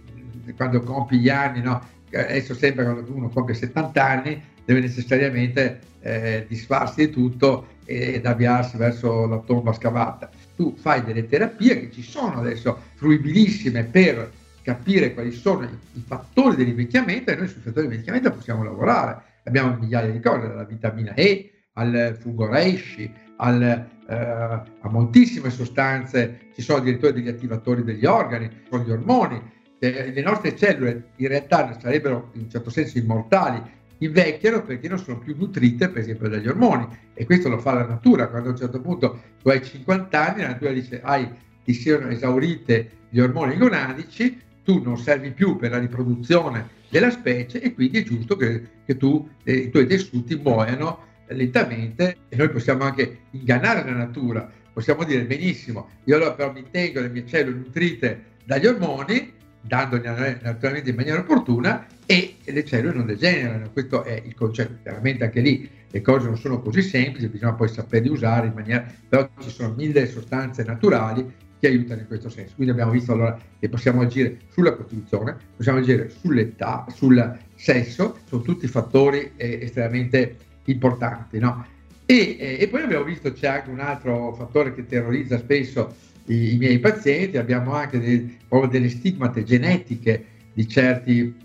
quando 0.55 0.81
compi 0.81 1.17
gli 1.17 1.29
anni, 1.29 1.61
no? 1.61 1.99
Adesso 2.13 2.53
sembra 2.53 2.83
quando 2.83 3.13
uno 3.13 3.29
compie 3.29 3.53
70 3.53 4.05
anni 4.05 4.41
deve 4.65 4.81
necessariamente 4.81 5.79
eh, 6.01 6.45
disfarsi 6.47 7.05
di 7.05 7.11
tutto 7.11 7.67
ed 7.85 8.25
avviarsi 8.25 8.77
verso 8.77 9.27
la 9.27 9.39
tomba 9.39 9.73
scavata. 9.73 10.29
Tu 10.55 10.75
fai 10.77 11.03
delle 11.03 11.27
terapie 11.27 11.79
che 11.79 11.91
ci 11.91 12.03
sono 12.03 12.39
adesso 12.39 12.77
fruibilissime 12.95 13.83
per 13.83 14.31
capire 14.61 15.13
quali 15.13 15.31
sono 15.31 15.63
i, 15.63 16.03
fattori 16.05 16.55
dell'invecchiamento 16.55 17.31
e 17.31 17.35
noi 17.35 17.47
sui 17.47 17.61
fattori 17.61 17.87
dell'invecchiamento 17.87 18.31
possiamo 18.31 18.63
lavorare. 18.63 19.23
Abbiamo 19.43 19.75
migliaia 19.79 20.11
di 20.11 20.19
cose, 20.19 20.47
dalla 20.47 20.63
vitamina 20.63 21.13
E 21.15 21.51
al 21.73 22.17
fungo 22.19 22.47
reishi, 22.47 23.11
al, 23.37 23.61
eh, 23.61 24.15
a 24.15 24.89
moltissime 24.89 25.49
sostanze, 25.49 26.49
ci 26.53 26.61
sono 26.61 26.79
addirittura 26.79 27.11
degli 27.11 27.27
attivatori 27.27 27.83
degli 27.83 28.05
organi, 28.05 28.49
con 28.69 28.81
gli 28.81 28.91
ormoni. 28.91 29.41
Le 29.83 30.21
nostre 30.21 30.55
cellule 30.55 31.05
in 31.15 31.27
realtà 31.27 31.75
sarebbero 31.79 32.29
in 32.33 32.41
un 32.41 32.49
certo 32.51 32.69
senso 32.69 32.99
immortali, 32.99 33.59
invecchiano 33.97 34.61
perché 34.61 34.87
non 34.87 34.99
sono 34.99 35.17
più 35.17 35.35
nutrite 35.35 35.89
per 35.89 36.03
esempio 36.03 36.29
dagli 36.29 36.47
ormoni. 36.47 36.87
E 37.15 37.25
questo 37.25 37.49
lo 37.49 37.57
fa 37.57 37.73
la 37.73 37.87
natura, 37.87 38.27
quando 38.27 38.49
a 38.49 38.51
un 38.51 38.57
certo 38.59 38.79
punto 38.79 39.21
tu 39.41 39.49
hai 39.49 39.63
50 39.63 40.27
anni 40.29 40.41
la 40.43 40.49
natura 40.49 40.71
dice 40.71 41.01
hai, 41.01 41.27
ti 41.63 41.73
siano 41.73 42.09
esaurite 42.09 42.91
gli 43.09 43.19
ormoni 43.19 43.57
gonadici, 43.57 44.39
tu 44.63 44.83
non 44.83 44.99
servi 44.99 45.31
più 45.31 45.55
per 45.55 45.71
la 45.71 45.79
riproduzione 45.79 46.69
della 46.89 47.09
specie 47.09 47.59
e 47.59 47.73
quindi 47.73 48.01
è 48.01 48.03
giusto 48.03 48.35
che, 48.35 48.61
che 48.85 48.97
tu, 48.97 49.27
eh, 49.43 49.53
i 49.53 49.69
tuoi 49.71 49.87
tessuti 49.87 50.35
muoiano 50.35 51.05
lentamente. 51.29 52.17
E 52.29 52.35
noi 52.35 52.51
possiamo 52.51 52.83
anche 52.83 53.21
ingannare 53.31 53.83
la 53.83 53.97
natura, 53.97 54.47
possiamo 54.71 55.03
dire 55.05 55.25
benissimo, 55.25 55.89
io 56.03 56.17
allora 56.17 56.33
però 56.33 56.51
mi 56.51 56.65
tengo 56.69 56.99
le 56.99 57.09
mie 57.09 57.25
cellule 57.25 57.57
nutrite 57.57 58.25
dagli 58.45 58.67
ormoni, 58.67 59.39
dandogli 59.61 60.03
naturalmente 60.41 60.89
in 60.89 60.95
maniera 60.95 61.19
opportuna 61.19 61.85
e 62.05 62.37
le 62.43 62.65
cellule 62.65 62.95
non 62.95 63.05
degenerano, 63.05 63.69
questo 63.71 64.03
è 64.03 64.21
il 64.25 64.33
concetto, 64.33 64.73
chiaramente 64.81 65.23
anche 65.23 65.39
lì 65.39 65.69
le 65.89 66.01
cose 66.01 66.27
non 66.27 66.37
sono 66.37 66.61
così 66.61 66.81
semplici, 66.81 67.27
bisogna 67.27 67.53
poi 67.53 67.67
saperli 67.67 68.09
usare 68.09 68.47
in 68.47 68.53
maniera, 68.53 68.85
però 69.07 69.29
ci 69.39 69.49
sono 69.49 69.73
mille 69.75 70.07
sostanze 70.07 70.63
naturali 70.63 71.31
che 71.59 71.67
aiutano 71.67 72.01
in 72.01 72.07
questo 72.07 72.29
senso. 72.29 72.53
Quindi 72.55 72.73
abbiamo 72.73 72.91
visto 72.91 73.11
allora 73.11 73.37
che 73.59 73.69
possiamo 73.69 74.01
agire 74.01 74.39
sulla 74.49 74.73
costituzione, 74.73 75.37
possiamo 75.55 75.79
agire 75.79 76.09
sull'età, 76.09 76.85
sul 76.93 77.37
sesso, 77.55 78.17
sono 78.25 78.41
tutti 78.41 78.67
fattori 78.67 79.33
eh, 79.35 79.59
estremamente 79.61 80.37
importanti. 80.65 81.37
No? 81.37 81.65
E, 82.05 82.35
eh, 82.39 82.57
e, 82.59 82.67
poi 82.67 82.81
abbiamo 82.81 83.03
visto 83.03 83.31
c'è 83.31 83.47
anche 83.47 83.69
un 83.69 83.79
altro 83.79 84.33
fattore 84.33 84.73
che 84.73 84.85
terrorizza 84.85 85.37
spesso 85.37 85.93
i, 86.31 86.53
i 86.53 86.57
miei 86.57 86.79
pazienti, 86.79 87.37
abbiamo 87.37 87.73
anche 87.73 87.99
dei, 87.99 88.37
delle 88.69 88.89
stigmate 88.89 89.43
genetiche 89.43 90.25
di 90.53 90.67
certi 90.67 91.35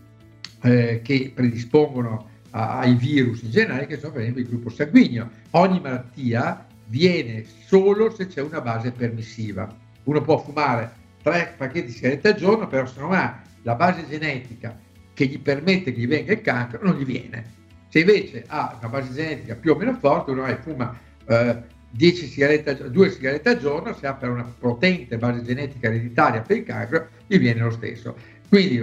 eh, 0.63 1.01
che 1.03 1.33
predispongono 1.35 2.29
a, 2.51 2.79
ai 2.79 2.95
virus 2.95 3.43
in 3.43 3.51
generale, 3.51 3.87
che 3.87 3.99
sono 3.99 4.13
per 4.13 4.23
esempio 4.23 4.43
il 4.43 4.49
gruppo 4.49 4.71
sanguigno. 4.71 5.31
Ogni 5.51 5.81
malattia 5.81 6.67
viene 6.87 7.45
solo 7.67 8.11
se 8.11 8.27
c'è 8.29 8.41
una 8.41 8.61
base 8.61 8.93
permissiva. 8.93 9.69
Uno 10.05 10.23
può 10.23 10.39
fumare 10.39 10.93
tre 11.23 11.55
pacchetti 11.57 11.87
di 11.87 11.93
sigarette 11.93 12.29
al 12.29 12.37
giorno, 12.37 12.69
però 12.69 12.87
se 12.87 13.01
non 13.01 13.13
ha 13.13 13.43
la 13.63 13.75
base 13.75 14.07
genetica 14.09 14.79
che 15.13 15.27
gli 15.27 15.41
permette 15.41 15.93
che 15.93 16.01
gli 16.01 16.07
venga 16.07 16.33
il 16.33 16.41
cancro, 16.43 16.79
non 16.83 16.97
gli 16.97 17.05
viene. 17.05 17.55
Se 17.89 18.01
invece 18.01 18.45
ha 18.47 18.77
una 18.79 18.89
base 18.89 19.13
genetica 19.13 19.55
più 19.57 19.73
o 19.73 19.77
meno 19.77 19.95
forte, 19.95 20.31
uno 20.31 20.47
fuma 20.61 20.97
eh, 21.27 21.57
10 21.57 21.76
sigarette, 21.99 22.91
2 22.91 23.11
sigarette 23.11 23.51
al 23.51 23.59
giorno, 23.59 23.95
se 23.95 24.07
ha 24.07 24.15
per 24.15 24.31
una 24.31 24.45
potente 24.59 25.17
base 25.19 25.43
genetica 25.43 25.89
ereditaria 25.89 26.43
per 26.43 26.59
il 26.59 26.65
cancro, 26.65 27.09
gli 27.27 27.39
viene 27.39 27.61
lo 27.61 27.71
stesso. 27.71 28.17
Quindi 28.49 28.81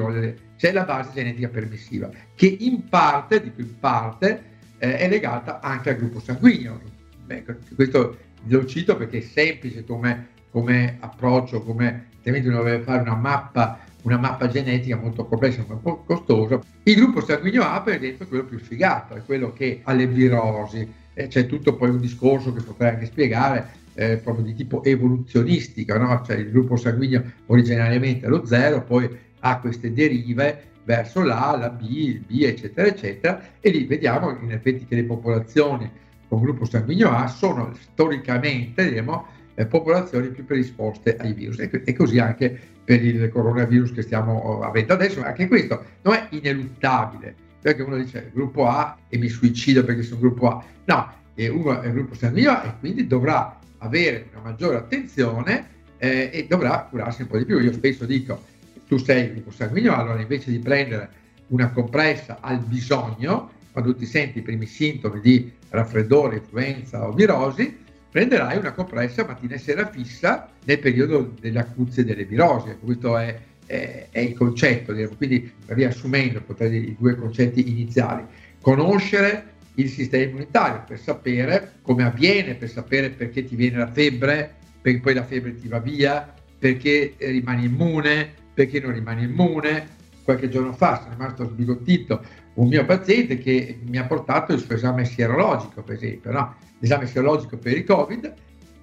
c'è 0.58 0.72
la 0.72 0.84
base 0.84 1.12
genetica 1.13 1.48
permissiva, 1.48 2.10
che 2.36 2.58
in 2.60 2.88
parte, 2.89 3.41
dico 3.41 3.62
in 3.62 3.79
parte, 3.79 4.43
eh, 4.77 4.98
è 4.98 5.10
legata 5.10 5.60
anche 5.62 5.91
al 5.91 5.98
gruppo 5.98 6.20
sanguigno. 6.20 6.82
Beh, 7.25 7.46
questo 7.75 8.17
lo 8.46 8.65
cito 8.65 8.98
perché 8.98 9.20
è 9.20 9.22
semplice 9.22 9.86
come, 9.86 10.27
come 10.51 10.98
approccio, 11.00 11.62
come 11.62 12.08
altrimenti 12.15 12.48
uno 12.48 12.63
deve 12.63 12.84
fare 12.84 13.01
una 13.01 13.15
mappa 13.15 13.79
una 14.03 14.17
mappa 14.17 14.48
genetica 14.48 14.98
molto 14.98 15.25
complessa, 15.25 15.63
un 15.67 15.82
po' 15.82 16.03
costosa. 16.03 16.60
Il 16.84 16.96
gruppo 16.96 17.24
sanguigno 17.24 17.63
A, 17.63 17.82
per 17.82 17.96
esempio, 17.96 18.25
è 18.25 18.27
quello 18.27 18.46
più 18.46 18.60
sfigato, 18.60 19.15
è 19.15 19.24
quello 19.24 19.53
che 19.53 19.82
ha 19.84 19.93
le 19.93 20.08
virosi. 20.08 20.93
E 21.13 21.27
c'è 21.27 21.46
tutto 21.46 21.75
poi 21.75 21.89
un 21.89 22.00
discorso 22.00 22.53
che 22.53 22.62
potrei 22.62 22.91
anche 22.91 23.05
spiegare, 23.05 23.82
eh, 23.96 24.17
proprio 24.17 24.46
di 24.46 24.53
tipo 24.53 24.84
evoluzionistico, 24.84 25.98
no? 25.98 26.22
cioè 26.25 26.38
il 26.38 26.51
gruppo 26.51 26.75
sanguigno 26.75 27.24
originariamente 27.48 28.25
è 28.25 28.29
lo 28.29 28.46
zero, 28.46 28.84
poi 28.84 29.10
ha 29.39 29.60
queste 29.60 29.93
derive 29.93 30.72
verso 30.84 31.22
l'A, 31.22 31.55
la 31.58 31.70
B, 31.70 31.84
il 31.89 32.20
B, 32.20 32.41
eccetera, 32.41 32.88
eccetera, 32.88 33.41
e 33.60 33.70
lì 33.70 33.86
vediamo 33.86 34.38
in 34.41 34.51
effetti 34.51 34.86
che 34.86 34.96
le 34.96 35.03
popolazioni 35.03 35.89
con 36.27 36.41
gruppo 36.41 36.65
sanguigno 36.65 37.12
A 37.12 37.27
sono 37.27 37.74
storicamente, 37.79 38.89
diciamo, 38.89 39.25
eh, 39.55 39.65
popolazioni 39.65 40.29
più 40.29 40.46
predisposte 40.46 41.15
ai 41.17 41.34
virus. 41.34 41.60
E, 41.60 41.70
e, 41.86 41.93
così 41.93 42.20
anche 42.20 42.58
per 42.84 43.03
il 43.03 43.29
coronavirus 43.29 43.93
che 43.93 44.01
stiamo 44.01 44.62
avendo 44.62 44.93
adesso, 44.93 45.22
anche 45.22 45.48
questo 45.48 45.84
non 46.01 46.15
è 46.15 46.27
ineluttabile, 46.32 47.36
perché 47.63 47.82
uno 47.82 47.96
dice 47.96 48.29
gruppo 48.34 48.67
A 48.67 48.98
e 49.08 49.17
mi 49.17 49.29
suicido 49.29 49.86
perché 49.86 50.03
sono 50.03 50.20
gruppo 50.20 50.50
A, 50.50 50.63
no, 50.84 51.13
uno 51.36 51.79
è 51.79 51.89
gruppo 51.93 52.13
sanguigno 52.13 52.62
e 52.62 52.74
quindi 52.82 53.08
dovrà 53.08 53.58
avere 53.77 54.27
una 54.34 54.41
maggiore 54.41 54.75
attenzione 54.75 55.70
eh, 55.98 56.29
e 56.34 56.46
dovrà 56.46 56.86
curarsi 56.89 57.22
un 57.22 57.29
po' 57.29 57.38
di 57.38 57.46
più. 57.46 57.60
Io 57.60 57.72
spesso 57.72 58.05
dico, 58.05 58.43
tu 58.86 58.98
sei 58.98 59.32
gruppo 59.32 59.51
sanguigno, 59.51 59.96
allora 59.96 60.20
invece 60.20 60.51
di 60.51 60.60
prendere 60.60 61.10
una 61.48 61.72
compressa 61.72 62.39
al 62.41 62.60
bisogno, 62.60 63.51
quando 63.72 63.96
ti 63.96 64.05
senti 64.05 64.39
i 64.39 64.41
primi 64.41 64.65
sintomi 64.65 65.22
di 65.22 65.50
raffreddore, 65.70 66.38
influenza 66.38 67.08
o 67.08 67.13
virosi, 67.13 67.77
prenderai 68.12 68.58
una 68.58 68.74
compressa 68.74 69.25
mattina 69.25 69.55
e 69.55 69.58
sera 69.58 69.88
fissa 69.88 70.50
nel 70.65 70.79
periodo 70.79 71.34
delle 71.39 71.60
acuzie 71.60 72.03
delle 72.03 72.25
virosi. 72.25 72.75
Questo 72.79 73.17
è, 73.17 73.39
è, 73.65 74.10
il 74.20 74.34
concetto, 74.34 74.93
quindi 75.17 75.51
riassumendo 75.67 76.43
i 76.60 76.96
due 76.98 77.15
concetti 77.15 77.70
iniziali. 77.70 78.24
Conoscere 78.62 79.51
il 79.75 79.89
sistema 79.89 80.24
immunitario 80.24 80.84
per 80.88 81.00
sapere 81.00 81.74
come 81.82 82.03
avviene, 82.03 82.55
per 82.55 82.70
sapere 82.70 83.10
perché 83.10 83.43
ti 83.43 83.55
viene 83.55 83.77
la 83.77 83.91
febbre, 83.91 84.55
perché 84.82 85.00
poi 85.00 85.13
la 85.13 85.24
febbre 85.24 85.55
ti 85.55 85.67
va 85.67 85.79
via, 85.79 86.34
perché 86.60 87.15
rimani 87.17 87.65
immune, 87.65 88.32
perché 88.53 88.79
non 88.79 88.93
rimani 88.93 89.24
immune. 89.24 90.01
Qualche 90.24 90.48
giorno 90.48 90.72
fa 90.72 91.01
sono 91.01 91.15
rimasto 91.15 91.50
sbigottito 91.50 92.24
un 92.55 92.67
mio 92.67 92.86
paziente 92.86 93.38
che 93.38 93.79
mi 93.84 93.98
ha 93.98 94.05
portato 94.05 94.53
il 94.53 94.60
suo 94.60 94.75
esame 94.75 95.05
sierologico, 95.05 95.82
per 95.82 95.96
esempio, 95.96 96.32
no? 96.32 96.55
l'esame 96.79 97.08
sierologico 97.08 97.58
per 97.58 97.77
il 97.77 97.84
Covid, 97.84 98.34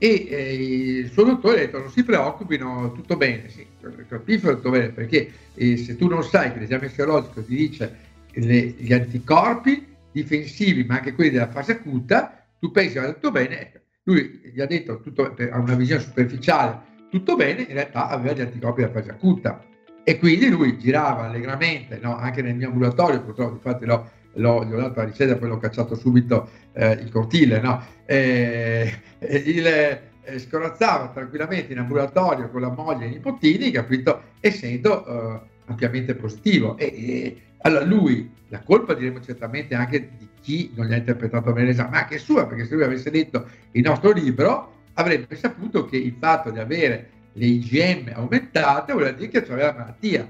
e 0.02 0.26
eh, 0.30 0.54
il 1.00 1.10
suo 1.10 1.24
dottore 1.24 1.56
ha 1.56 1.66
detto 1.66 1.78
non 1.78 1.90
si 1.90 2.02
preoccupino, 2.02 2.90
tutto 2.94 3.18
bene, 3.18 3.50
sì, 3.50 3.66
capisco 4.08 4.54
tutto 4.54 4.70
bene, 4.70 4.88
perché 4.88 5.30
eh, 5.54 5.76
se 5.76 5.94
tu 5.96 6.08
non 6.08 6.24
sai 6.24 6.54
che 6.54 6.58
l'esame 6.58 6.88
sierologico 6.88 7.42
ti 7.42 7.54
dice 7.54 7.96
le, 8.32 8.74
gli 8.78 8.94
anticorpi 8.94 9.86
difensivi, 10.10 10.84
ma 10.84 10.94
anche 10.94 11.12
quelli 11.12 11.28
della 11.28 11.50
fase 11.50 11.72
acuta, 11.72 12.46
tu 12.58 12.70
pensi 12.70 12.98
va 12.98 13.12
tutto 13.12 13.30
bene, 13.30 13.60
ecco, 13.60 13.78
lui 14.04 14.40
gli 14.54 14.60
ha 14.62 14.66
detto, 14.66 15.02
tutto, 15.02 15.22
ha 15.22 15.58
una 15.58 15.74
visione 15.74 16.00
superficiale, 16.00 16.80
tutto 17.10 17.36
bene, 17.36 17.60
in 17.60 17.74
realtà 17.74 18.08
aveva 18.08 18.34
gli 18.34 18.40
anticorpi 18.40 18.80
della 18.80 18.94
fase 18.94 19.10
acuta 19.10 19.62
e 20.02 20.18
quindi 20.18 20.48
lui 20.48 20.78
girava 20.78 21.26
allegramente, 21.26 21.98
no? 22.00 22.16
anche 22.16 22.40
nel 22.40 22.54
mio 22.54 22.68
ambulatorio, 22.68 23.22
purtroppo 23.22 23.52
infatti 23.52 23.84
l'ho, 23.84 24.10
l'ho, 24.34 24.64
gli 24.64 24.72
ho 24.72 24.76
dato 24.76 25.00
la 25.00 25.06
ricetta, 25.06 25.36
poi 25.36 25.48
l'ho 25.48 25.58
cacciato 25.58 25.94
subito 25.94 26.48
eh, 26.72 26.92
il 26.92 27.10
cortile, 27.10 27.60
no? 27.60 27.82
eh, 28.06 28.92
il, 29.18 29.66
eh, 29.66 30.38
scorazzava 30.38 31.08
tranquillamente 31.08 31.72
in 31.72 31.78
ambulatorio 31.78 32.50
con 32.50 32.60
la 32.60 32.70
moglie 32.70 33.06
e 33.06 33.08
i 33.08 33.12
nipotini, 33.12 33.70
capito? 33.70 34.22
Essendo 34.40 35.06
eh, 35.06 35.40
ampiamente 35.66 36.14
positivo. 36.14 36.76
E, 36.76 36.84
e, 36.86 37.42
allora 37.62 37.84
lui, 37.84 38.30
la 38.48 38.60
colpa 38.60 38.94
diremo 38.94 39.20
certamente 39.20 39.74
anche 39.74 40.10
di 40.16 40.28
chi 40.40 40.72
non 40.74 40.86
gli 40.86 40.92
ha 40.92 40.96
interpretato 40.96 41.52
bene 41.52 41.68
l'esame, 41.68 41.90
ma 41.90 41.98
anche 42.00 42.18
sua, 42.18 42.46
perché 42.46 42.64
se 42.64 42.74
lui 42.74 42.84
avesse 42.84 43.10
letto 43.10 43.46
il 43.72 43.82
nostro 43.82 44.12
libro 44.12 44.78
avrebbe 44.94 45.36
saputo 45.36 45.84
che 45.84 45.96
il 45.96 46.16
fatto 46.18 46.50
di 46.50 46.58
avere 46.58 47.10
le 47.34 47.46
IgM 47.46 48.10
aumentate 48.14 48.92
vuol 48.92 49.14
dire 49.14 49.28
che 49.28 49.38
aveva 49.52 49.72
la 49.72 49.78
malattia. 49.78 50.28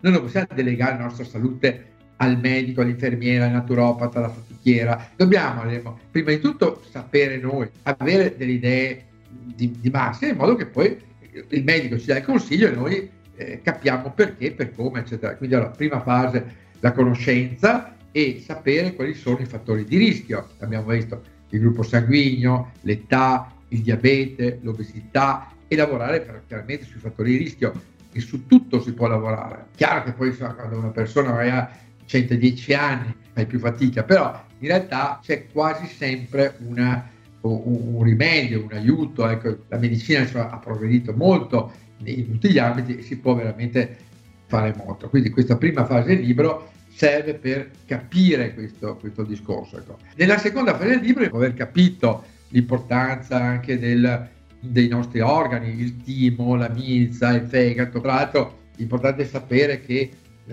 Noi 0.00 0.12
non 0.12 0.22
possiamo 0.22 0.48
delegare 0.54 0.96
la 0.96 1.04
nostra 1.04 1.24
salute 1.24 1.86
al 2.18 2.38
medico, 2.38 2.80
all'infermiera, 2.80 3.46
al 3.46 3.52
naturopata, 3.52 4.18
alla 4.18 4.30
fatichiera. 4.30 5.10
Dobbiamo, 5.16 5.62
prima 6.10 6.30
di 6.30 6.38
tutto, 6.38 6.82
sapere 6.90 7.38
noi, 7.38 7.68
avere 7.82 8.36
delle 8.36 8.52
idee 8.52 9.04
di, 9.28 9.76
di 9.80 9.90
massima, 9.90 10.30
in 10.30 10.36
modo 10.36 10.54
che 10.54 10.66
poi 10.66 10.96
il 11.48 11.64
medico 11.64 11.98
ci 11.98 12.06
dà 12.06 12.18
il 12.18 12.24
consiglio 12.24 12.68
e 12.68 12.72
noi 12.72 13.10
eh, 13.36 13.60
capiamo 13.62 14.12
perché, 14.12 14.52
per 14.52 14.74
come, 14.74 15.00
eccetera. 15.00 15.36
Quindi 15.36 15.56
la 15.56 15.68
prima 15.68 16.00
fase, 16.00 16.44
la 16.80 16.92
conoscenza 16.92 17.94
e 18.10 18.42
sapere 18.44 18.94
quali 18.94 19.14
sono 19.14 19.38
i 19.38 19.46
fattori 19.46 19.84
di 19.84 19.96
rischio. 19.96 20.48
Abbiamo 20.58 20.90
visto 20.90 21.22
il 21.50 21.60
gruppo 21.60 21.82
sanguigno, 21.82 22.72
l'età, 22.82 23.52
il 23.68 23.82
diabete, 23.82 24.58
l'obesità 24.62 25.52
e 25.68 25.76
lavorare 25.76 26.24
chiaramente 26.46 26.84
sui 26.84 27.00
fattori 27.00 27.32
di 27.32 27.36
rischio 27.36 27.72
e 28.10 28.20
su 28.20 28.46
tutto 28.46 28.80
si 28.80 28.92
può 28.92 29.06
lavorare. 29.06 29.66
Chiaro 29.76 30.04
che 30.04 30.12
poi 30.12 30.36
quando 30.36 30.78
una 30.78 30.90
persona 30.90 31.38
ha 31.38 31.70
110 32.08 32.74
anni 32.74 33.14
fai 33.32 33.46
più 33.46 33.58
fatica, 33.58 34.02
però 34.02 34.44
in 34.58 34.68
realtà 34.68 35.20
c'è 35.22 35.46
quasi 35.46 35.86
sempre 35.86 36.56
una, 36.66 37.08
un, 37.42 37.60
un, 37.94 38.02
rimedio, 38.02 38.64
un 38.64 38.72
aiuto. 38.72 39.28
Ecco, 39.28 39.64
la 39.68 39.78
medicina 39.78 40.26
ha 40.50 40.58
progredito 40.58 41.12
molto 41.12 41.72
in 42.04 42.32
tutti 42.32 42.50
gli 42.50 42.58
ambiti 42.58 42.96
e 42.98 43.02
si 43.02 43.18
può 43.18 43.34
veramente 43.34 43.96
fare 44.46 44.74
molto. 44.76 45.08
Quindi 45.08 45.30
questa 45.30 45.56
prima 45.56 45.84
fase 45.84 46.16
del 46.16 46.24
libro 46.24 46.70
serve 46.88 47.34
per 47.34 47.70
capire 47.86 48.54
questo, 48.54 48.96
questo 48.96 49.22
discorso. 49.22 49.78
Ecco. 49.78 49.98
Nella 50.16 50.38
seconda 50.38 50.74
fase 50.74 50.88
del 50.88 51.00
libro, 51.00 51.24
dopo 51.24 51.36
aver 51.36 51.54
capito 51.54 52.24
l'importanza 52.48 53.38
anche 53.40 53.78
del, 53.78 54.28
dei 54.58 54.88
nostri 54.88 55.20
organi, 55.20 55.78
il 55.78 56.02
timo, 56.02 56.56
la 56.56 56.70
milza, 56.70 57.30
il 57.30 57.46
fegato, 57.46 58.00
tra 58.00 58.14
l'altro 58.14 58.56
è 58.76 58.82
importante 58.82 59.26
sapere 59.26 59.80
che 59.82 60.10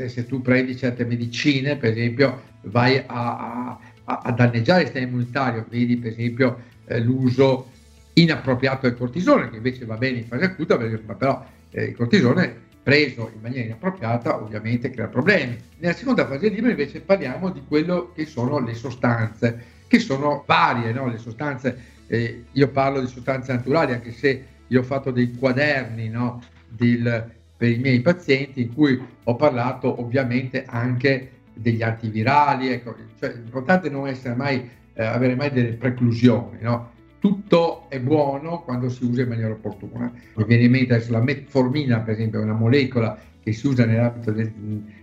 se 0.08 0.26
tu 0.26 0.42
prendi 0.42 0.76
certe 0.76 1.06
medicine, 1.06 1.78
per 1.78 1.92
esempio, 1.92 2.42
vai 2.64 2.98
a, 3.06 3.80
a, 4.04 4.20
a 4.24 4.32
danneggiare 4.32 4.82
il 4.82 4.88
sistema 4.88 5.08
immunitario, 5.08 5.66
vedi 5.70 5.98
per 5.98 6.12
esempio 6.12 6.60
eh, 6.86 7.00
l'uso 7.00 7.72
inappropriato 8.14 8.88
del 8.88 8.98
cortisone, 8.98 9.50
che 9.50 9.58
invece 9.58 9.86
va 9.86 9.96
bene 9.98 10.20
in 10.20 10.26
fase 10.26 10.46
acuta, 10.46 10.78
però 10.78 11.46
eh, 11.72 11.84
il 11.86 11.96
cortisone 11.96 12.64
preso 12.86 13.32
in 13.34 13.42
maniera 13.42 13.66
inappropriata 13.66 14.42
ovviamente 14.42 14.92
crea 14.92 15.08
problemi. 15.08 15.58
Nella 15.80 15.96
seconda 15.96 16.26
fase 16.28 16.42
del 16.42 16.54
libro 16.54 16.70
invece 16.70 17.02
parliamo 17.02 17.50
di 17.50 17.64
quello 17.68 18.12
che 18.14 18.26
sono 18.26 18.60
le 18.60 18.76
sostanze, 18.76 19.64
che 19.88 20.00
sono 20.00 20.44
varie, 20.46 20.92
no? 20.94 21.08
le 21.08 21.18
sostanze, 21.18 21.78
eh, 22.08 22.44
io 22.52 22.68
parlo 22.70 23.02
di 23.02 23.08
sostanze 23.08 23.54
naturali 23.54 23.94
anche 23.94 24.12
se 24.12 24.46
io 24.68 24.80
ho 24.80 24.84
fatto 24.84 25.10
dei 25.10 25.34
quaderni 25.34 26.10
no? 26.10 26.44
del, 26.70 27.32
per 27.58 27.70
i 27.70 27.78
miei 27.78 28.02
pazienti 28.02 28.62
in 28.62 28.74
cui 28.74 29.00
ho 29.24 29.36
parlato 29.36 30.02
ovviamente 30.02 30.66
anche 30.66 31.32
degli 31.54 31.82
antivirali, 31.82 32.70
ecco, 32.70 32.96
cioè, 33.20 33.34
l'importante 33.34 33.90
non 33.90 34.08
essere 34.08 34.36
mai, 34.36 34.70
eh, 34.94 35.04
avere 35.06 35.36
mai 35.36 35.52
delle 35.52 35.74
preclusioni, 35.74 36.58
no? 36.62 36.94
tutto 37.26 37.90
è 37.90 38.00
buono 38.00 38.62
quando 38.62 38.88
si 38.88 39.04
usa 39.04 39.24
in 39.24 39.30
maniera 39.30 39.52
opportuna. 39.52 40.12
Mi 40.36 40.44
viene 40.44 40.66
in 40.66 40.72
mente 40.72 40.94
adesso 40.94 41.12
la 41.12 41.22
metformina, 41.24 42.02
per 42.02 42.14
esempio, 42.14 42.40
è 42.40 42.44
una 42.44 42.54
molecola 42.54 43.18
che 43.42 43.52
si 43.52 43.66
usa 43.66 43.84
nell'ambito 43.84 44.32
del, 44.32 44.52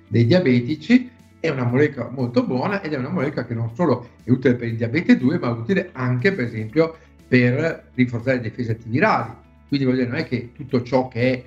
dei 0.06 0.24
diabetici, 0.26 1.10
è 1.40 1.48
una 1.48 1.64
molecola 1.64 2.10
molto 2.10 2.44
buona 2.44 2.80
ed 2.80 2.92
è 2.92 2.96
una 2.96 3.08
molecola 3.08 3.44
che 3.44 3.54
non 3.54 3.74
solo 3.74 4.10
è 4.22 4.30
utile 4.30 4.54
per 4.54 4.68
il 4.68 4.76
diabete 4.76 5.16
2, 5.16 5.38
ma 5.40 5.48
è 5.48 5.50
utile 5.50 5.88
anche, 5.94 6.32
per 6.32 6.44
esempio, 6.44 6.96
per 7.26 7.90
rinforzare 7.92 8.36
le 8.36 8.42
difese 8.42 8.70
antivirali. 8.70 9.32
Quindi 9.66 9.86
voglio 9.86 9.98
dire, 9.98 10.10
non 10.10 10.20
è 10.20 10.24
che 10.24 10.52
tutto 10.52 10.82
ciò 10.82 11.08
che 11.08 11.32
è 11.32 11.42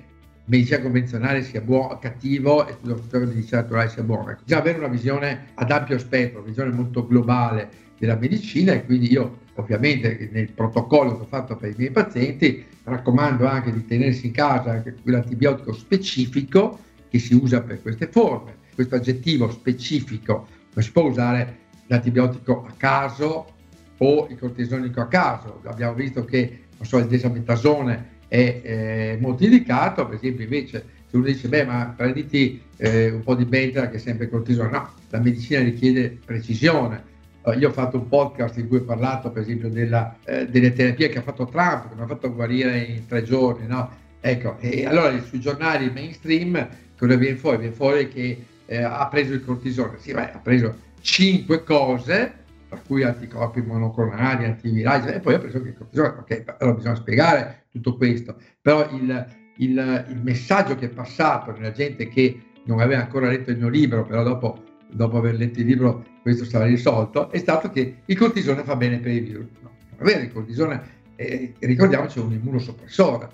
medicina 0.46 0.80
convenzionale 0.80 1.42
sia 1.42 1.60
buono, 1.60 1.98
cattivo 1.98 2.66
e 2.66 2.76
ciò 2.84 2.94
che 2.94 3.16
è 3.16 3.26
medicina 3.26 3.60
naturale 3.60 3.88
sia 3.88 4.02
buono. 4.02 4.36
Bisogna 4.42 4.60
avere 4.60 4.78
una 4.78 4.88
visione 4.88 5.46
ad 5.54 5.70
ampio 5.70 5.98
spettro, 5.98 6.38
una 6.38 6.48
visione 6.48 6.72
molto 6.72 7.06
globale 7.06 7.84
della 7.98 8.16
medicina 8.16 8.72
e 8.72 8.84
quindi 8.84 9.10
io 9.10 9.44
ovviamente 9.54 10.28
nel 10.32 10.50
protocollo 10.52 11.16
che 11.16 11.22
ho 11.22 11.26
fatto 11.26 11.56
per 11.56 11.70
i 11.70 11.74
miei 11.76 11.90
pazienti 11.90 12.64
raccomando 12.84 13.46
anche 13.46 13.72
di 13.72 13.84
tenersi 13.86 14.26
in 14.26 14.32
casa 14.32 14.70
anche 14.72 14.94
quell'antibiotico 15.02 15.72
specifico 15.72 16.78
che 17.08 17.18
si 17.18 17.34
usa 17.34 17.62
per 17.62 17.82
queste 17.82 18.06
forme. 18.08 18.56
Questo 18.74 18.96
aggettivo 18.96 19.50
specifico 19.50 20.46
non 20.74 20.84
si 20.84 20.92
può 20.92 21.04
usare 21.04 21.58
l'antibiotico 21.86 22.66
a 22.68 22.74
caso 22.76 23.54
o 23.98 24.26
il 24.28 24.38
cortisonico 24.38 25.00
a 25.00 25.08
caso. 25.08 25.62
Abbiamo 25.64 25.94
visto 25.94 26.24
che 26.24 26.64
so, 26.82 26.98
il 26.98 27.06
desametasone 27.06 28.14
è 28.28 28.60
eh, 28.62 29.18
molto 29.20 29.44
indicato, 29.44 30.06
per 30.06 30.16
esempio 30.16 30.44
invece 30.44 30.84
se 31.08 31.16
uno 31.16 31.26
dice 31.26 31.48
beh 31.48 31.64
ma 31.64 31.94
prenditi 31.96 32.62
eh, 32.76 33.10
un 33.10 33.22
po' 33.22 33.34
di 33.34 33.44
beta 33.44 33.88
che 33.88 33.96
è 33.96 34.00
sempre 34.00 34.28
cortisone, 34.28 34.70
no, 34.70 34.92
la 35.10 35.20
medicina 35.20 35.60
richiede 35.60 36.18
precisione 36.24 37.14
eh, 37.46 37.56
io 37.58 37.68
ho 37.68 37.72
fatto 37.72 37.96
un 37.96 38.08
podcast 38.08 38.56
in 38.58 38.66
cui 38.68 38.78
ho 38.78 38.84
parlato 38.84 39.30
per 39.30 39.42
esempio 39.42 39.68
della, 39.68 40.16
eh, 40.24 40.46
delle 40.48 40.72
terapie 40.72 41.08
che 41.08 41.18
ha 41.18 41.22
fatto 41.22 41.46
Trump, 41.46 41.88
che 41.88 41.94
mi 41.94 42.02
ha 42.02 42.06
fatto 42.06 42.34
guarire 42.34 42.78
in 42.78 43.06
tre 43.06 43.22
giorni, 43.22 43.66
no? 43.66 44.04
Ecco, 44.20 44.56
e 44.58 44.84
allora 44.84 45.16
sui 45.22 45.38
giornali 45.38 45.90
mainstream 45.90 46.68
cosa 46.98 47.14
viene 47.14 47.36
fuori? 47.36 47.58
Viene 47.58 47.74
fuori 47.74 48.08
che 48.08 48.44
eh, 48.66 48.82
ha 48.82 49.06
preso 49.06 49.32
il 49.32 49.44
cortisone, 49.44 49.98
sì, 49.98 50.12
beh, 50.12 50.32
ha 50.32 50.38
preso 50.38 50.76
cinque 51.00 51.62
cose, 51.62 52.32
tra 52.68 52.80
cui 52.84 53.04
anticorpi 53.04 53.60
monoclonali, 53.60 54.44
antivirali, 54.44 55.12
e 55.12 55.20
poi 55.20 55.34
ha 55.34 55.38
preso 55.38 55.58
il 55.58 55.74
cortisone, 55.76 56.08
ok, 56.18 56.42
allora 56.58 56.76
bisogna 56.76 56.96
spiegare 56.96 57.65
tutto 57.80 57.96
questo, 57.96 58.36
però 58.60 58.90
il, 58.90 59.26
il, 59.58 60.06
il 60.08 60.20
messaggio 60.22 60.74
che 60.74 60.86
è 60.86 60.90
passato 60.90 61.52
nella 61.52 61.72
gente 61.72 62.08
che 62.08 62.40
non 62.64 62.80
aveva 62.80 63.02
ancora 63.02 63.28
letto 63.28 63.50
il 63.50 63.58
mio 63.58 63.68
libro, 63.68 64.04
però 64.04 64.22
dopo 64.22 64.62
dopo 64.88 65.18
aver 65.18 65.34
letto 65.34 65.60
il 65.60 65.66
libro 65.66 66.04
questo 66.22 66.44
sarà 66.44 66.64
risolto, 66.64 67.30
è 67.30 67.38
stato 67.38 67.70
che 67.70 68.02
il 68.04 68.16
cortisone 68.18 68.62
fa 68.62 68.76
bene 68.76 68.98
per 68.98 69.12
i 69.12 69.20
virus. 69.20 69.46
No, 69.60 69.70
non 69.96 70.08
è 70.08 70.12
vero, 70.12 70.24
il 70.24 70.32
cortisone, 70.32 70.82
eh, 71.16 71.54
ricordiamoci, 71.58 72.18
è 72.18 72.22
un 72.22 72.32
immunosoppressore, 72.32 73.28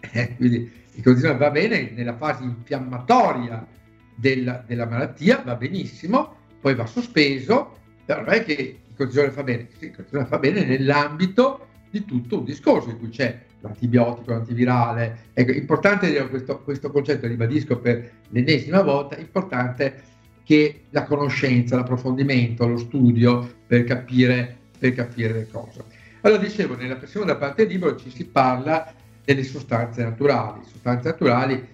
eh, 0.00 0.34
quindi 0.36 0.70
il 0.92 1.02
cortisone 1.02 1.36
va 1.36 1.50
bene 1.50 1.90
nella 1.94 2.16
fase 2.16 2.44
infiammatoria 2.44 3.66
della, 4.14 4.62
della, 4.66 4.86
malattia, 4.86 5.42
va 5.44 5.54
benissimo, 5.54 6.36
poi 6.60 6.74
va 6.74 6.86
sospeso, 6.86 7.78
però 8.04 8.20
non 8.20 8.34
è 8.34 8.44
che 8.44 8.52
il 8.86 8.96
cortisone 8.96 9.30
fa 9.30 9.42
bene, 9.42 9.68
sì, 9.78 9.86
il 9.86 9.94
cortisone 9.94 10.26
fa 10.26 10.38
bene 10.38 10.64
nell'ambito 10.64 11.66
di 11.90 12.04
tutto 12.04 12.38
un 12.38 12.44
discorso 12.44 12.90
in 12.90 12.98
cui 12.98 13.08
c'è 13.08 13.46
l'antibiotico, 13.60 14.32
l'antivirale. 14.32 15.28
Ecco, 15.32 15.52
importante 15.52 16.28
questo, 16.28 16.60
questo 16.60 16.90
concetto, 16.90 17.26
ribadisco 17.26 17.78
per 17.78 18.10
l'ennesima 18.28 18.82
volta, 18.82 19.16
importante 19.16 20.08
che 20.44 20.84
la 20.90 21.04
conoscenza, 21.04 21.76
l'approfondimento, 21.76 22.66
lo 22.66 22.76
studio 22.76 23.48
per 23.66 23.84
capire, 23.84 24.56
per 24.78 24.94
capire 24.94 25.32
le 25.32 25.48
cose. 25.50 25.84
Allora 26.22 26.42
dicevo, 26.42 26.76
nella 26.76 26.98
seconda 27.04 27.36
parte 27.36 27.62
del 27.62 27.72
libro 27.72 27.96
ci 27.96 28.10
si 28.10 28.26
parla 28.26 28.92
delle 29.24 29.44
sostanze 29.44 30.02
naturali, 30.02 30.60
sostanze 30.64 31.08
naturali 31.08 31.66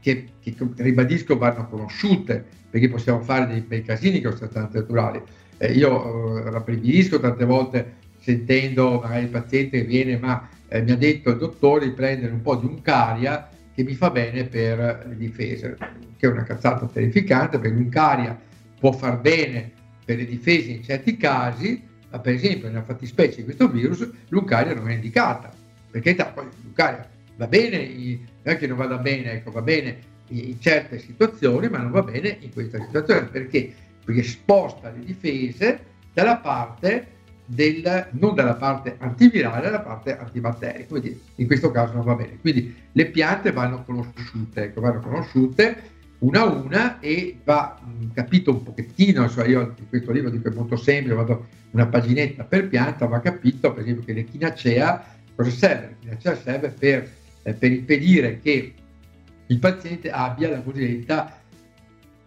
che, 0.00 0.28
che 0.40 0.54
ribadisco 0.76 1.36
vanno 1.38 1.66
conosciute, 1.68 2.44
perché 2.70 2.88
possiamo 2.88 3.20
fare 3.20 3.46
dei 3.46 3.60
bei 3.60 3.82
casini 3.82 4.20
con 4.20 4.36
sostanze 4.36 4.78
naturali. 4.78 5.22
Eh, 5.56 5.72
io 5.72 6.44
eh, 6.46 7.20
tante 7.20 7.44
volte 7.44 7.94
sentendo 8.28 9.00
magari 9.00 9.22
il 9.22 9.30
paziente 9.30 9.78
che 9.78 9.86
viene, 9.86 10.18
ma 10.18 10.50
eh, 10.68 10.82
mi 10.82 10.90
ha 10.90 10.96
detto 10.96 11.30
il 11.30 11.38
dottore 11.38 11.86
di 11.86 11.92
prendere 11.92 12.30
un 12.30 12.42
po' 12.42 12.56
di 12.56 12.66
uncaria 12.66 13.48
che 13.74 13.82
mi 13.82 13.94
fa 13.94 14.10
bene 14.10 14.44
per 14.44 15.06
le 15.08 15.16
difese, 15.16 15.78
che 16.18 16.26
è 16.26 16.30
una 16.30 16.42
cazzata 16.42 16.84
terrificante 16.86 17.58
perché 17.58 17.74
l'uncaria 17.74 18.38
può 18.78 18.92
far 18.92 19.18
bene 19.20 19.72
per 20.04 20.18
le 20.18 20.26
difese 20.26 20.72
in 20.72 20.82
certi 20.82 21.16
casi, 21.16 21.82
ma 22.10 22.18
per 22.18 22.34
esempio 22.34 22.68
nella 22.68 22.82
fattispecie 22.82 23.36
di 23.36 23.44
questo 23.44 23.66
virus 23.68 24.06
l'uncaria 24.28 24.74
non 24.74 24.90
è 24.90 24.94
indicata, 24.94 25.50
perché 25.90 26.14
poi 26.14 26.44
l'uncaria 26.62 27.08
va 27.36 27.46
bene, 27.46 27.78
non 27.78 28.26
è 28.42 28.58
che 28.58 28.66
non 28.66 28.76
vada 28.76 28.98
bene, 28.98 29.32
ecco, 29.32 29.52
va 29.52 29.62
bene 29.62 29.96
in 30.28 30.60
certe 30.60 30.98
situazioni, 30.98 31.70
ma 31.70 31.78
non 31.78 31.92
va 31.92 32.02
bene 32.02 32.36
in 32.40 32.52
questa 32.52 32.78
situazione, 32.78 33.22
perché? 33.28 33.72
Perché 34.04 34.22
sposta 34.22 34.90
le 34.90 35.02
difese 35.02 35.80
dalla 36.12 36.36
parte 36.36 37.16
del, 37.50 38.08
non 38.10 38.34
dalla 38.34 38.56
parte 38.56 38.96
antivirale, 38.98 39.62
dalla 39.62 39.80
parte 39.80 40.16
antibatterica. 40.16 40.88
Quindi 40.88 41.20
in 41.36 41.46
questo 41.46 41.70
caso 41.70 41.94
non 41.94 42.04
va 42.04 42.14
bene. 42.14 42.38
Quindi 42.38 42.74
le 42.92 43.06
piante 43.06 43.52
vanno 43.52 43.82
conosciute, 43.84 44.64
ecco, 44.64 44.82
vanno 44.82 45.00
conosciute 45.00 45.96
una 46.18 46.40
a 46.40 46.46
una 46.46 47.00
e 47.00 47.38
va 47.44 47.80
mh, 47.80 48.12
capito 48.12 48.50
un 48.50 48.62
pochettino, 48.62 49.28
cioè 49.28 49.48
io 49.48 49.74
in 49.78 49.88
questo 49.88 50.12
libro 50.12 50.30
dico 50.30 50.48
è 50.48 50.52
molto 50.52 50.76
semplice, 50.76 51.14
vado 51.14 51.46
una 51.70 51.86
paginetta 51.86 52.44
per 52.44 52.68
pianta, 52.68 53.06
va 53.06 53.20
capito 53.20 53.72
per 53.72 53.82
esempio 53.82 54.04
che 54.04 54.12
l'echinacea 54.12 55.16
cosa 55.34 55.50
serve? 55.50 55.96
L'echinacea 56.00 56.36
serve 56.36 56.68
per, 56.70 57.10
eh, 57.44 57.54
per 57.54 57.70
impedire 57.72 58.40
che 58.40 58.74
il 59.46 59.58
paziente 59.58 60.10
abbia 60.10 60.50
la 60.50 60.60
cosiddetta 60.60 61.40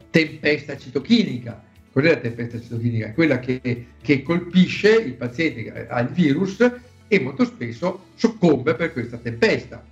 tempesta 0.10 0.78
citochinica. 0.78 1.62
Cos'è 1.92 2.10
la 2.10 2.18
tempesta 2.18 2.60
citochinica? 2.60 3.12
Quella 3.12 3.40
che, 3.40 3.88
che 4.02 4.24
colpisce 4.24 4.96
il 4.96 5.14
paziente 5.14 5.64
che 5.64 5.88
ha 5.88 6.00
il 6.00 6.08
virus 6.08 6.72
e 7.08 7.20
molto 7.20 7.44
spesso 7.44 8.06
soccombe 8.16 8.76
per 8.76 8.94
questa 8.94 9.18
tempesta, 9.18 9.84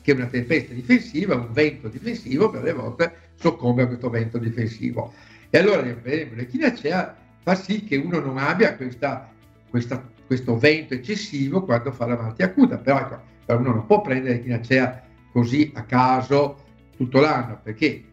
che 0.00 0.12
è 0.12 0.14
una 0.14 0.26
tempesta 0.26 0.72
difensiva, 0.72 1.34
un 1.34 1.52
vento 1.52 1.88
difensivo, 1.88 2.48
per 2.50 2.62
le 2.62 2.72
volte 2.72 3.12
soccombe 3.34 3.82
a 3.82 3.86
questo 3.88 4.08
vento 4.08 4.38
difensivo. 4.38 5.12
E 5.50 5.58
allora 5.58 5.82
l'echinacea 5.82 7.16
fa 7.42 7.54
sì 7.56 7.82
che 7.82 7.96
uno 7.96 8.20
non 8.20 8.38
abbia 8.38 8.76
questa, 8.76 9.28
questa, 9.68 10.08
questo 10.26 10.56
vento 10.56 10.94
eccessivo 10.94 11.64
quando 11.64 11.90
fa 11.90 12.06
la 12.06 12.16
malattia 12.16 12.46
acuta, 12.46 12.76
però 12.78 13.00
ecco, 13.00 13.20
uno 13.46 13.72
non 13.72 13.86
può 13.86 14.00
prendere 14.00 14.36
l'echinacea 14.36 15.02
così 15.32 15.72
a 15.74 15.82
caso 15.82 16.64
tutto 16.96 17.18
l'anno, 17.18 17.58
perché 17.60 18.04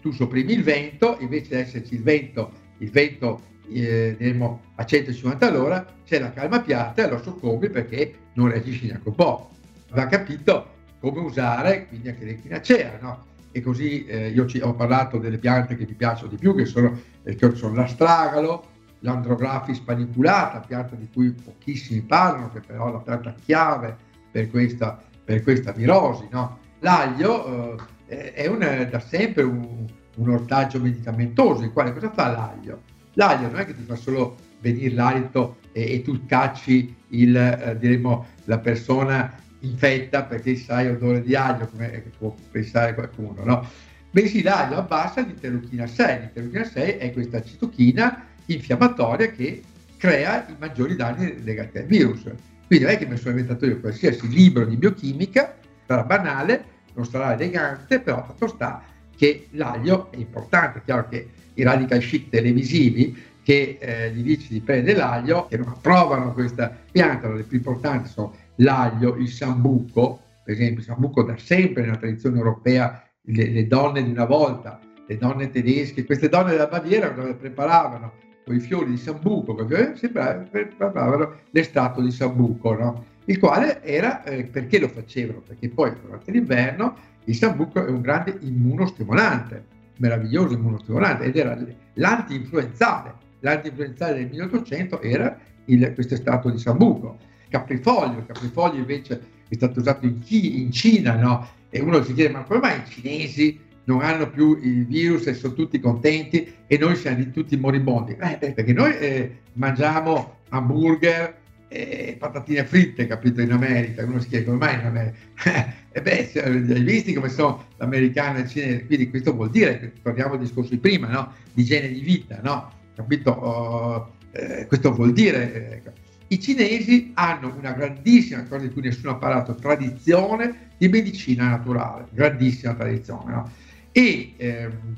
tu 0.00 0.10
sopprimi 0.10 0.54
il 0.54 0.62
vento, 0.62 1.18
invece 1.20 1.48
di 1.48 1.60
esserci 1.60 1.94
il 1.94 2.02
vento, 2.02 2.62
il 2.78 2.90
vento 2.90 3.52
eh, 3.68 4.36
a 4.74 4.84
150 4.84 5.46
all'ora, 5.46 5.86
c'è 6.04 6.18
la 6.18 6.32
calma 6.32 6.60
piatta 6.60 7.04
e 7.04 7.10
lo 7.10 7.20
soccombi 7.22 7.70
perché 7.70 8.14
non 8.34 8.50
reagisci 8.50 8.86
neanche 8.86 9.08
un 9.08 9.14
po'. 9.14 9.50
Va 9.90 10.06
capito 10.06 10.72
come 11.00 11.20
usare 11.20 11.86
quindi 11.88 12.08
anche 12.08 12.24
l'echinacea, 12.24 12.98
no? 13.00 13.32
E 13.52 13.60
così 13.60 14.04
eh, 14.06 14.28
io 14.28 14.46
ci, 14.46 14.58
ho 14.58 14.74
parlato 14.74 15.18
delle 15.18 15.38
piante 15.38 15.76
che 15.76 15.86
mi 15.86 15.94
piacciono 15.94 16.30
di 16.30 16.36
più, 16.36 16.56
che 16.56 16.64
sono, 16.64 16.98
eh, 17.22 17.36
che 17.36 17.54
sono 17.54 17.74
l'astragalo, 17.74 18.72
l'andrografis 19.00 19.78
paniculata, 19.80 20.60
pianta 20.60 20.96
di 20.96 21.08
cui 21.12 21.30
pochissimi 21.32 22.00
parlano, 22.00 22.50
che 22.50 22.60
però 22.60 22.88
è 22.88 22.92
la 22.92 22.98
pianta 22.98 23.34
chiave 23.44 23.96
per 24.30 24.50
questa, 24.50 25.00
per 25.24 25.42
questa 25.42 25.70
virosi, 25.70 26.26
no? 26.30 26.58
L'aglio 26.80 27.78
eh, 28.06 28.32
è 28.32 28.46
un, 28.48 28.88
da 28.90 28.98
sempre 28.98 29.44
un, 29.44 29.86
un, 30.16 30.30
ortaggio 30.30 30.80
medicamentoso, 30.80 31.62
il 31.62 31.72
quale 31.72 31.92
cosa 31.92 32.10
fa 32.10 32.28
l'aglio? 32.28 32.82
L'aglio 33.14 33.48
non 33.48 33.60
è 33.60 33.66
che 33.66 33.74
ti 33.74 33.82
fa 33.82 33.96
solo 33.96 34.36
venire 34.60 34.94
l'alito 34.94 35.58
e, 35.72 35.94
e 35.94 36.02
tu 36.02 36.24
cacci 36.26 36.94
il, 37.08 37.36
eh, 37.36 37.76
diremo, 37.78 38.26
la 38.44 38.58
persona 38.58 39.32
infetta 39.60 40.24
perché 40.24 40.56
sai 40.56 40.88
odore 40.88 41.22
di 41.22 41.34
aglio, 41.34 41.66
come 41.68 42.04
può 42.18 42.34
pensare 42.50 42.94
qualcuno, 42.94 43.44
no? 43.44 43.68
Bensì 44.10 44.42
l'aglio 44.42 44.76
abbassa 44.76 45.22
l'interleuchina 45.22 45.86
6, 45.86 46.20
l'interleuchina 46.20 46.64
6 46.64 46.96
è 46.98 47.12
questa 47.12 47.42
citochina 47.42 48.26
infiammatoria 48.46 49.28
che 49.28 49.62
crea 49.96 50.46
i 50.48 50.54
maggiori 50.58 50.94
danni 50.94 51.42
legati 51.42 51.78
al 51.78 51.86
virus. 51.86 52.22
Quindi 52.66 52.84
non 52.84 52.94
è 52.94 52.98
che 52.98 53.06
mi 53.06 53.16
sono 53.16 53.30
inventato 53.30 53.66
io 53.66 53.80
qualsiasi 53.80 54.28
libro 54.28 54.64
di 54.66 54.76
biochimica, 54.76 55.56
sarà 55.86 56.04
banale, 56.04 56.64
non 56.94 57.04
sarà 57.06 57.34
elegante, 57.34 58.00
però 58.00 58.24
fatto 58.24 58.46
sta 58.46 58.82
che 59.16 59.48
l'aglio 59.50 60.10
è 60.10 60.16
importante. 60.16 60.78
È 60.78 60.82
chiaro 60.84 61.08
che 61.08 61.28
i 61.54 61.62
radical 61.62 62.00
chic 62.00 62.28
televisivi 62.28 63.32
che 63.42 63.76
eh, 63.78 64.10
gli 64.12 64.22
dici 64.22 64.48
di 64.48 64.60
prendere 64.60 64.98
l'aglio, 64.98 65.46
che 65.46 65.58
non 65.58 65.68
approvano 65.68 66.32
questa 66.32 66.74
pianta, 66.90 67.30
le 67.30 67.42
più 67.42 67.58
importanti 67.58 68.08
sono 68.08 68.34
l'aglio, 68.56 69.16
il 69.16 69.28
sambuco, 69.28 70.20
per 70.42 70.54
esempio 70.54 70.78
il 70.78 70.86
sambuco 70.86 71.22
da 71.22 71.36
sempre 71.36 71.82
nella 71.82 71.96
tradizione 71.96 72.38
europea, 72.38 73.06
le, 73.20 73.50
le 73.50 73.66
donne 73.66 74.02
di 74.02 74.10
una 74.10 74.24
volta, 74.24 74.80
le 75.06 75.18
donne 75.18 75.50
tedesche, 75.50 76.06
queste 76.06 76.30
donne 76.30 76.52
della 76.52 76.66
Baviera 76.66 77.08
dove 77.08 77.34
preparavano 77.34 78.12
con 78.44 78.54
i 78.54 78.60
fiori 78.60 78.90
di 78.90 78.96
sambuco, 78.96 79.54
preparavano 79.54 81.34
l'estratto 81.50 82.00
di 82.00 82.10
sambuco, 82.10 82.74
no? 82.74 83.04
il 83.26 83.38
quale 83.38 83.82
era, 83.82 84.22
eh, 84.24 84.44
perché 84.44 84.78
lo 84.78 84.88
facevano? 84.88 85.40
Perché 85.40 85.68
poi 85.68 85.92
durante 86.00 86.30
l'inverno 86.30 86.96
il 87.24 87.34
sambuco 87.34 87.84
è 87.84 87.88
un 87.88 88.00
grande 88.00 88.38
immunostimolante, 88.40 89.64
meraviglioso 89.96 90.54
immunostimolante, 90.54 91.24
ed 91.24 91.36
era 91.36 91.58
l'anti-influenzale. 91.94 93.14
L'anti-influenzale 93.40 94.14
del 94.14 94.28
1800 94.30 95.00
era 95.00 95.38
il, 95.66 95.92
questo 95.94 96.16
stato 96.16 96.50
di 96.50 96.58
sambuco. 96.58 97.18
Caprifoglio, 97.48 98.24
caprifoglio 98.26 98.78
invece 98.78 99.20
è 99.48 99.54
stato 99.54 99.80
usato 99.80 100.06
in, 100.06 100.20
in 100.28 100.72
Cina, 100.72 101.14
no? 101.16 101.48
E 101.70 101.80
uno 101.80 102.02
si 102.02 102.14
chiede, 102.14 102.32
ma 102.32 102.42
come 102.42 102.60
mai 102.60 102.78
i 102.78 102.88
cinesi 102.88 103.60
non 103.84 104.00
hanno 104.00 104.30
più 104.30 104.58
il 104.62 104.86
virus 104.86 105.26
e 105.26 105.34
sono 105.34 105.54
tutti 105.54 105.78
contenti 105.78 106.54
e 106.66 106.78
noi 106.78 106.96
siamo 106.96 107.30
tutti 107.30 107.56
moribondi? 107.56 108.16
Eh, 108.18 108.52
perché 108.52 108.72
noi 108.72 108.96
eh, 108.96 109.38
mangiamo 109.54 110.38
hamburger, 110.48 111.42
e 111.74 112.14
patatine 112.16 112.64
fritte, 112.64 113.04
capito, 113.06 113.40
in 113.40 113.50
America. 113.50 114.04
Uno 114.04 114.20
si 114.20 114.28
chiede 114.28 114.44
come 114.44 114.58
mai 114.58 114.74
in 114.78 114.86
America. 114.86 115.16
e 115.90 116.00
beh, 116.00 116.30
hai 116.40 116.82
visto 116.82 117.12
come 117.14 117.28
sono 117.28 117.66
l'americano 117.78 118.38
e 118.38 118.42
il 118.42 118.48
cinese? 118.48 118.86
Quindi 118.86 119.10
questo 119.10 119.34
vuol 119.34 119.50
dire, 119.50 119.92
torniamo 120.00 120.34
al 120.34 120.38
discorso 120.38 120.70
di 120.70 120.78
prima, 120.78 121.08
no? 121.08 121.32
Di 121.52 121.62
igiene 121.62 121.88
di 121.88 121.98
vita, 121.98 122.38
no? 122.42 122.70
Capito? 122.94 123.30
Oh, 123.32 124.12
eh, 124.30 124.66
questo 124.66 124.92
vuol 124.92 125.12
dire... 125.12 125.82
Eh, 125.82 126.02
I 126.28 126.40
cinesi 126.40 127.10
hanno 127.14 127.52
una 127.58 127.72
grandissima 127.72 128.44
cosa 128.44 128.66
di 128.66 128.72
cui 128.72 128.82
nessuno 128.82 129.10
ha 129.10 129.16
parlato, 129.16 129.56
tradizione 129.56 130.70
di 130.78 130.88
medicina 130.88 131.48
naturale, 131.48 132.06
grandissima 132.10 132.74
tradizione, 132.74 133.32
no? 133.32 133.50
E, 133.90 134.32
ehm, 134.36 134.96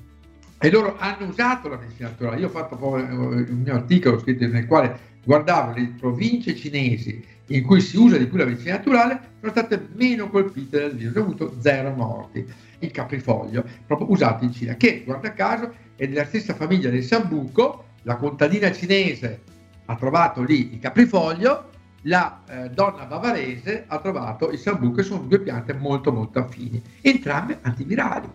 e 0.59 0.71
loro 0.71 0.97
hanno 0.99 1.27
usato 1.27 1.69
la 1.69 1.79
medicina 1.79 2.11
naturale. 2.11 2.41
Io 2.41 2.47
ho 2.47 2.51
fatto 2.51 2.79
un 2.81 3.61
mio 3.65 3.75
articolo 3.75 4.19
scritto 4.19 4.47
nel 4.47 4.67
quale 4.67 5.16
guardavo 5.27 5.73
le 5.73 5.93
province 5.99 6.55
cinesi 6.55 7.21
in 7.49 7.65
cui 7.65 7.81
si 7.81 7.97
usa 7.97 8.17
di 8.17 8.27
più 8.27 8.39
la 8.39 8.45
medicina 8.45 8.77
naturale, 8.77 9.21
sono 9.41 9.51
state 9.51 9.89
meno 9.95 10.31
colpite 10.31 10.81
dal 10.81 10.95
virus, 10.95 11.17
hanno 11.17 11.25
avuto 11.25 11.57
zero 11.61 11.91
morti. 11.91 12.47
Il 12.79 12.91
caprifoglio, 12.93 13.65
proprio 13.87 14.11
usato 14.11 14.45
in 14.45 14.53
Cina, 14.53 14.75
che 14.75 15.03
guarda 15.05 15.33
caso 15.33 15.73
è 15.97 16.07
della 16.07 16.25
stessa 16.25 16.55
famiglia 16.55 16.91
del 16.91 17.03
sambuco, 17.03 17.85
la 18.03 18.17
contadina 18.17 18.71
cinese 18.71 19.41
ha 19.87 19.97
trovato 19.97 20.43
lì 20.43 20.75
il 20.75 20.79
caprifoglio, 20.79 21.71
la 22.03 22.43
eh, 22.49 22.71
donna 22.71 23.05
bavarese 23.05 23.85
ha 23.87 23.99
trovato 23.99 24.51
il 24.51 24.59
sambuco, 24.59 25.01
e 25.01 25.03
sono 25.03 25.23
due 25.23 25.41
piante 25.41 25.73
molto 25.73 26.13
molto 26.13 26.39
affini, 26.39 26.81
entrambe 27.01 27.59
antivirali. 27.63 28.29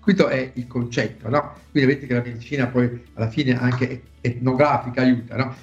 Questo 0.00 0.28
è 0.28 0.50
il 0.54 0.66
concetto, 0.66 1.28
no? 1.28 1.54
Quindi 1.70 1.88
vedete 1.92 2.06
che 2.06 2.14
la 2.14 2.22
medicina 2.22 2.66
poi 2.66 3.04
alla 3.14 3.28
fine 3.28 3.58
anche 3.58 4.02
etnografica 4.20 5.00
aiuta, 5.00 5.36
no? 5.36 5.54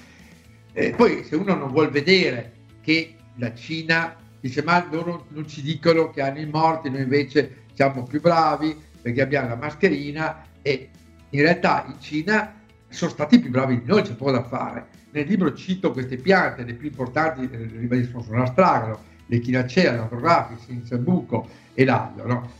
Eh, 0.72 0.94
poi 0.96 1.22
se 1.24 1.36
uno 1.36 1.54
non 1.54 1.70
vuol 1.70 1.90
vedere 1.90 2.52
che 2.80 3.14
la 3.36 3.54
Cina 3.54 4.16
dice 4.40 4.62
ma 4.62 4.86
loro 4.90 5.26
non 5.28 5.46
ci 5.46 5.62
dicono 5.62 6.10
che 6.10 6.22
hanno 6.22 6.40
i 6.40 6.46
morti, 6.46 6.90
noi 6.90 7.02
invece 7.02 7.64
siamo 7.74 8.02
più 8.02 8.20
bravi 8.20 8.76
perché 9.00 9.20
abbiamo 9.20 9.48
la 9.48 9.56
mascherina 9.56 10.44
e 10.62 10.90
in 11.30 11.40
realtà 11.40 11.84
in 11.86 12.00
Cina 12.00 12.54
sono 12.88 13.10
stati 13.10 13.38
più 13.38 13.50
bravi 13.50 13.80
di 13.80 13.86
noi, 13.86 14.02
c'è 14.02 14.14
poco 14.14 14.32
da 14.32 14.42
fare. 14.44 14.86
Nel 15.12 15.26
libro 15.26 15.54
cito 15.54 15.92
queste 15.92 16.16
piante, 16.16 16.64
le 16.64 16.74
più 16.74 16.88
importanti 16.88 17.48
eh, 17.50 17.70
ribadisco 17.78 18.22
sono 18.22 18.38
l'astragalo, 18.38 19.00
l'echinacea, 19.26 19.94
l'agrografis, 19.94 20.68
il 20.68 20.82
sambuco 20.84 21.48
e 21.74 21.84
l'aglio. 21.84 22.26
No? 22.26 22.50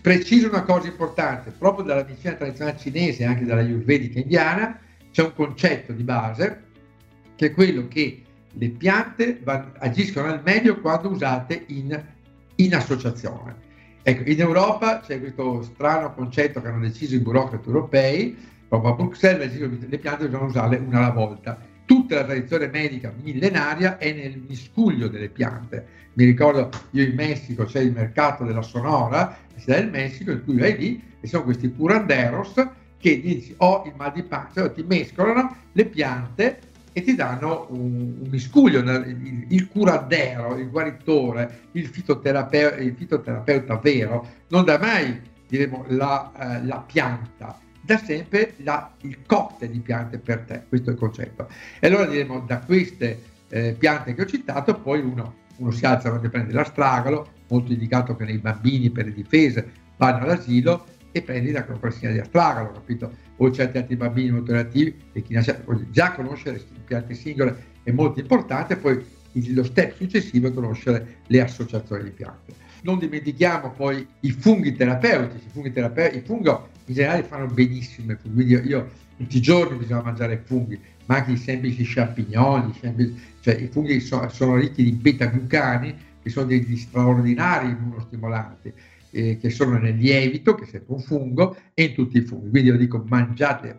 Preciso 0.00 0.48
una 0.48 0.62
cosa 0.62 0.88
importante, 0.88 1.50
proprio 1.50 1.84
dalla 1.84 2.04
medicina 2.04 2.34
tradizionale 2.34 2.78
cinese 2.78 3.22
e 3.22 3.26
anche 3.26 3.44
dalla 3.44 3.60
ayurvedica 3.60 4.18
indiana, 4.18 4.78
c'è 5.10 5.22
un 5.22 5.34
concetto 5.34 5.92
di 5.92 6.02
base 6.02 6.67
che 7.38 7.46
è 7.46 7.52
quello 7.52 7.86
che 7.86 8.22
le 8.50 8.68
piante 8.70 9.40
agiscono 9.78 10.26
al 10.26 10.42
meglio 10.44 10.80
quando 10.80 11.08
usate 11.08 11.66
in, 11.68 12.04
in 12.56 12.74
associazione. 12.74 13.54
Ecco, 14.02 14.28
in 14.28 14.40
Europa 14.40 14.98
c'è 14.98 15.20
questo 15.20 15.62
strano 15.62 16.12
concetto 16.14 16.60
che 16.60 16.66
hanno 16.66 16.80
deciso 16.80 17.14
i 17.14 17.20
burocrati 17.20 17.68
europei, 17.68 18.36
proprio 18.66 18.90
a 18.90 18.94
Bruxelles 18.96 19.56
le 19.56 19.98
piante 19.98 20.24
bisogna 20.26 20.46
usarle 20.46 20.78
una 20.78 20.98
alla 20.98 21.10
volta. 21.10 21.56
Tutta 21.84 22.16
la 22.16 22.24
tradizione 22.24 22.66
medica 22.66 23.14
millenaria 23.22 23.98
è 23.98 24.12
nel 24.12 24.42
miscuglio 24.44 25.06
delle 25.06 25.28
piante. 25.28 25.86
Mi 26.14 26.24
ricordo 26.24 26.70
io 26.90 27.04
in 27.04 27.14
Messico 27.14 27.66
c'è 27.66 27.80
il 27.80 27.92
mercato 27.92 28.42
della 28.42 28.62
Sonora, 28.62 29.18
la 29.18 29.60
città 29.60 29.74
del 29.76 29.90
Messico, 29.90 30.32
in 30.32 30.42
cui 30.42 30.56
vai 30.56 30.76
lì 30.76 31.02
e 31.20 31.28
sono 31.28 31.44
questi 31.44 31.72
curanderos 31.72 32.54
che 32.98 33.20
dici 33.20 33.54
ho 33.58 33.66
oh, 33.66 33.84
il 33.86 33.92
mal 33.96 34.12
di 34.12 34.24
pancia, 34.24 34.68
ti 34.70 34.82
mescolano 34.82 35.56
le 35.72 35.84
piante 35.84 36.58
e 36.98 37.02
ti 37.02 37.14
danno 37.14 37.66
un, 37.70 38.16
un 38.20 38.28
miscuglio, 38.28 38.80
il, 38.80 39.46
il 39.48 39.68
curadero, 39.68 40.56
il 40.56 40.68
guaritore, 40.68 41.60
il, 41.72 41.86
fitoterapeuta, 41.86 42.76
il 42.76 42.94
fitoterapeuta 42.94 43.76
vero 43.76 44.26
non 44.48 44.64
dà 44.64 44.78
mai 44.78 45.20
diremo, 45.46 45.84
la, 45.88 46.32
eh, 46.36 46.64
la 46.66 46.84
pianta, 46.86 47.58
dà 47.80 47.96
sempre 47.98 48.54
la, 48.58 48.92
il 49.02 49.24
cocktail 49.24 49.70
di 49.70 49.78
piante 49.78 50.18
per 50.18 50.40
te, 50.40 50.64
questo 50.68 50.90
è 50.90 50.92
il 50.92 50.98
concetto. 50.98 51.48
E 51.78 51.86
allora 51.86 52.04
diremo 52.06 52.40
da 52.40 52.58
queste 52.58 53.22
eh, 53.48 53.74
piante 53.78 54.14
che 54.14 54.22
ho 54.22 54.26
citato, 54.26 54.74
poi 54.74 55.00
uno, 55.00 55.34
uno 55.56 55.70
si 55.70 55.86
alza 55.86 56.10
quando 56.10 56.28
prende 56.28 56.52
l'astragalo, 56.52 57.36
molto 57.48 57.72
indicato 57.72 58.14
che 58.16 58.24
nei 58.24 58.38
bambini 58.38 58.90
per 58.90 59.06
le 59.06 59.14
difese 59.14 59.70
vanno 59.96 60.24
all'asilo, 60.24 60.84
e 61.10 61.22
prendi 61.22 61.52
la 61.52 61.64
cloropressina 61.64 62.12
di 62.12 62.18
astragalo, 62.18 62.72
capito? 62.72 63.10
O 63.40 63.50
certi 63.50 63.78
altri 63.78 63.96
bambini 63.96 64.30
molto 64.30 64.52
reattivi 64.52 64.94
e 65.12 65.22
chi 65.22 65.38
già 65.90 66.12
conoscere 66.12 66.60
piante 66.84 67.14
singole 67.14 67.56
è 67.82 67.90
molto 67.90 68.20
importante, 68.20 68.76
poi 68.76 69.04
lo 69.32 69.64
step 69.64 69.94
successivo 69.94 70.48
è 70.48 70.52
conoscere 70.52 71.18
le 71.26 71.40
associazioni 71.40 72.04
di 72.04 72.10
piante. 72.10 72.54
Non 72.82 72.98
dimentichiamo 72.98 73.70
poi 73.70 74.06
i 74.20 74.30
funghi 74.30 74.74
terapeutici, 74.74 75.46
i 75.46 75.50
funghi, 75.50 75.72
terapeutici, 75.72 76.18
i 76.18 76.26
funghi 76.26 76.50
in 76.50 76.94
generale 76.94 77.22
fanno 77.22 77.46
benissimo 77.46 78.12
i 78.12 78.16
funghi, 78.16 78.44
io, 78.44 78.60
io 78.62 78.90
tutti 79.16 79.36
i 79.36 79.40
giorni 79.40 79.76
bisogna 79.78 80.02
mangiare 80.02 80.42
funghi, 80.44 80.80
ma 81.06 81.16
anche 81.16 81.32
i 81.32 81.36
semplici 81.36 81.84
champignoni, 81.84 82.72
semplici, 82.80 83.20
cioè 83.40 83.54
i 83.54 83.66
funghi 83.66 84.00
so, 84.00 84.28
sono 84.30 84.56
ricchi 84.56 84.84
di 84.84 84.92
beta-glucani, 84.92 86.06
che 86.22 86.30
sono 86.30 86.46
degli 86.46 86.76
straordinari 86.76 87.68
immunostimolanti, 87.68 88.72
eh, 89.10 89.36
che 89.38 89.50
sono 89.50 89.78
nel 89.78 89.96
lievito, 89.96 90.54
che 90.54 90.64
è 90.64 90.66
sempre 90.66 90.94
un 90.94 91.00
fungo, 91.00 91.56
e 91.74 91.84
in 91.84 91.94
tutti 91.94 92.18
i 92.18 92.22
funghi. 92.22 92.50
Quindi 92.50 92.68
io 92.70 92.76
dico 92.76 93.04
mangiate 93.08 93.78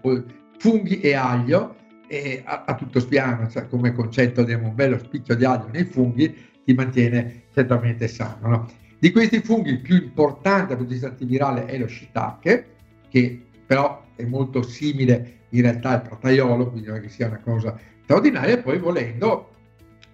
funghi 0.58 1.00
e 1.00 1.14
aglio, 1.14 1.76
e 2.08 2.42
a, 2.44 2.64
a 2.66 2.76
tutto 2.76 3.00
spiano, 3.00 3.48
cioè 3.48 3.68
come 3.68 3.94
concetto 3.94 4.44
di 4.44 4.54
un 4.54 4.74
bello 4.74 4.98
spicchio 4.98 5.36
di 5.36 5.46
aglio 5.46 5.70
nei 5.72 5.86
funghi, 5.86 6.36
ti 6.66 6.74
mantiene 6.74 7.44
certamente 7.54 8.08
sano. 8.08 8.48
No? 8.48 8.72
Di 9.00 9.12
questi 9.12 9.40
funghi 9.42 9.70
il 9.70 9.80
più 9.80 9.96
importante 9.96 10.68
dal 10.68 10.78
punto 10.78 10.94
di 10.94 10.94
vista 10.94 11.08
antivirale 11.08 11.66
è 11.66 11.78
lo 11.78 11.88
shiitake, 11.88 12.66
che 13.10 13.46
però 13.66 14.06
è 14.16 14.26
molto 14.26 14.62
simile 14.62 15.38
in 15.50 15.62
realtà 15.62 15.90
al 15.92 16.02
protaiolo, 16.02 16.70
quindi 16.70 16.88
non 16.88 16.98
è 16.98 17.02
che 17.02 17.10
sia 17.10 17.28
una 17.28 17.40
cosa 17.40 17.78
straordinaria, 18.04 18.56
e 18.56 18.62
poi 18.62 18.78
volendo, 18.78 19.52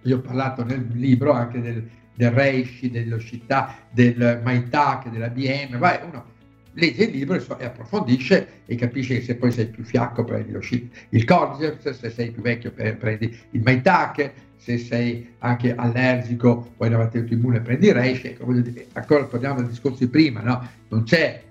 io 0.02 0.18
ho 0.18 0.20
parlato 0.20 0.62
nel 0.62 0.86
libro 0.92 1.32
anche 1.32 1.60
del, 1.60 1.88
del 2.16 2.30
reishi, 2.30 2.90
dello 2.90 3.18
shiitake, 3.18 3.74
del 3.92 4.40
maitake, 4.42 5.10
della 5.10 5.28
BM, 5.28 5.78
vai, 5.78 5.98
uno 6.06 6.34
legge 6.76 7.04
il 7.04 7.10
libro 7.10 7.36
e 7.58 7.64
approfondisce 7.64 8.48
e 8.66 8.74
capisce 8.74 9.18
che 9.18 9.22
se 9.22 9.36
poi 9.36 9.50
sei 9.50 9.66
più 9.66 9.84
fiacco 9.84 10.24
prendi 10.24 10.52
lo 10.52 10.60
shit, 10.60 11.06
il 11.10 11.24
cordyceps, 11.24 11.90
se 11.90 12.10
sei 12.10 12.30
più 12.30 12.42
vecchio 12.42 12.72
prendi 12.72 13.36
il 13.50 13.62
maitake, 13.62 14.32
se 14.56 14.78
sei 14.78 15.34
anche 15.38 15.74
allergico 15.74 16.72
o 16.76 16.84
hai 16.84 16.88
una 16.88 16.98
malattia 16.98 17.20
autoimmune 17.20 17.60
prendi 17.60 17.86
il 17.86 17.94
reish. 17.94 18.24
Ecco, 18.24 18.52
ancora 18.92 19.24
torniamo 19.24 19.60
al 19.60 19.68
discorso 19.68 19.98
di 19.98 20.08
prima, 20.08 20.40
no? 20.40 20.68
non 20.88 21.04
c'è 21.04 21.42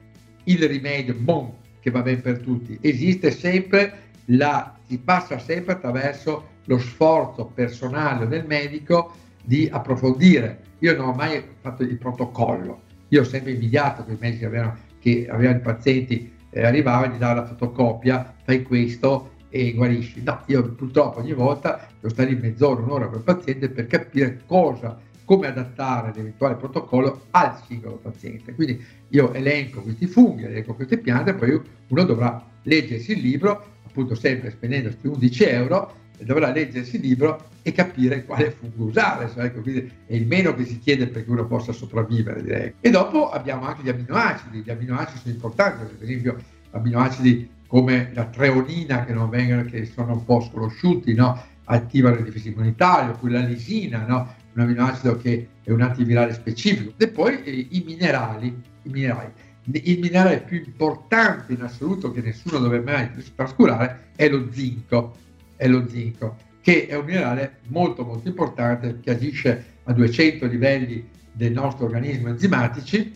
il 0.44 0.68
rimedio 0.68 1.16
bon 1.16 1.54
che 1.80 1.92
va 1.92 2.02
bene 2.02 2.20
per 2.20 2.40
tutti, 2.40 2.78
esiste 2.82 3.32
sempre 3.32 4.04
la, 4.26 4.76
si 4.88 4.98
passa 4.98 5.38
sempre 5.40 5.74
attraverso 5.74 6.54
lo 6.66 6.80
sforzo 6.80 7.46
personale 7.46 8.28
del 8.28 8.46
medico 8.46 9.14
di 9.46 9.70
approfondire. 9.72 10.64
Io 10.80 10.96
non 10.96 11.10
ho 11.10 11.14
mai 11.14 11.42
fatto 11.62 11.84
il 11.84 11.98
protocollo, 11.98 12.82
io 13.10 13.22
ho 13.22 13.24
sempre 13.24 13.52
invidiato 13.52 14.04
quei 14.04 14.18
medici 14.20 14.40
che 14.40 14.46
avevano 14.46 14.78
che 15.06 15.28
avevano 15.30 15.60
i 15.60 15.62
pazienti, 15.62 16.34
eh, 16.50 16.66
arrivava 16.66 17.06
e 17.06 17.10
gli 17.10 17.20
dava 17.20 17.42
la 17.42 17.46
fotocopia, 17.46 18.34
fai 18.44 18.64
questo 18.64 19.34
e 19.50 19.72
guarisci. 19.74 20.24
No, 20.24 20.42
io 20.48 20.74
purtroppo 20.74 21.20
ogni 21.20 21.34
volta 21.34 21.88
devo 21.94 22.12
stare 22.12 22.32
in 22.32 22.40
mezz'ora, 22.40 22.82
un'ora 22.82 23.06
con 23.06 23.20
il 23.20 23.24
paziente 23.24 23.70
per 23.70 23.86
capire 23.86 24.42
cosa, 24.48 25.00
come 25.24 25.46
adattare 25.46 26.12
l'eventuale 26.16 26.56
protocollo 26.56 27.26
al 27.30 27.56
singolo 27.68 27.98
paziente. 27.98 28.56
Quindi 28.56 28.84
io 29.10 29.32
elenco 29.34 29.82
questi 29.82 30.08
funghi, 30.08 30.46
elenco 30.46 30.74
queste 30.74 30.98
piante, 30.98 31.36
poi 31.36 31.62
uno 31.90 32.04
dovrà 32.04 32.44
leggersi 32.64 33.12
il 33.12 33.20
libro, 33.20 33.74
appunto 33.86 34.16
sempre 34.16 34.50
spendendo 34.50 34.90
questi 34.90 35.06
11 35.06 35.44
euro, 35.44 35.96
dovrà 36.24 36.52
leggersi 36.52 36.96
il 36.96 37.02
libro 37.02 37.50
e 37.62 37.72
capire 37.72 38.26
quale 38.26 38.52
fungo 38.52 38.86
usare, 38.86 39.30
cioè, 39.34 39.46
ecco, 39.46 39.62
quindi 39.62 39.92
è 40.06 40.14
il 40.16 40.28
meno 40.28 40.54
che 40.54 40.66
si 40.66 40.80
chiede 40.80 41.08
perché 41.08 41.30
uno 41.30 41.46
possa 41.46 41.72
sopravvivere, 41.72 42.44
direi. 42.44 42.74
E 42.80 42.90
dopo 42.90 43.32
abbiamo 43.32 43.66
anche 43.66 43.84
gli 43.84 43.90
aminoacidi, 43.90 44.62
gli 44.62 44.70
aminoacidi 44.70 45.20
sono 45.20 45.34
importanti, 45.34 45.96
per 45.96 46.04
esempio 46.04 46.38
aminoacidi 46.72 47.50
come 47.68 48.12
la 48.14 48.26
treonina 48.26 49.06
che, 49.06 49.14
vengono, 49.14 49.64
che 49.66 49.86
sono 49.86 50.14
un 50.14 50.24
po' 50.24 50.42
sconosciuti, 50.42 51.14
no? 51.14 51.44
attivano 51.66 52.18
il 52.18 52.24
difesa 52.24 52.50
immunitario, 52.50 53.14
oppure 53.14 53.34
la 53.34 53.46
lisina, 53.46 54.06
no? 54.06 54.34
un 54.54 54.62
aminoacido 54.62 55.18
che 55.18 55.48
è 55.64 55.72
un 55.72 55.82
antivirale 55.82 56.34
specifico, 56.34 56.94
e 56.98 57.08
poi 57.08 57.44
eh, 57.44 57.68
i 57.72 57.84
minerali, 57.86 58.48
i 58.84 58.90
minerali. 58.90 59.32
Il 59.72 60.00
minerale 60.00 60.42
più 60.42 60.62
importante 60.64 61.54
in 61.54 61.64
assoluto 61.64 62.12
che 62.12 62.22
nessuno 62.22 62.60
dovrebbe 62.60 62.92
mai 62.92 63.10
trascurare 63.34 64.12
è 64.16 64.30
lo 64.30 64.48
zinco 64.52 65.18
è 65.56 65.68
lo 65.68 65.88
zinco, 65.88 66.38
che 66.62 66.88
è 66.88 66.96
un 66.96 67.06
minerale 67.06 67.58
molto 67.68 68.04
molto 68.04 68.28
importante 68.28 69.00
che 69.02 69.12
agisce 69.12 69.74
a 69.84 69.94
200 69.94 70.46
livelli 70.48 71.08
del 71.32 71.52
nostro 71.52 71.86
organismo 71.86 72.30
enzimatici 72.30 73.14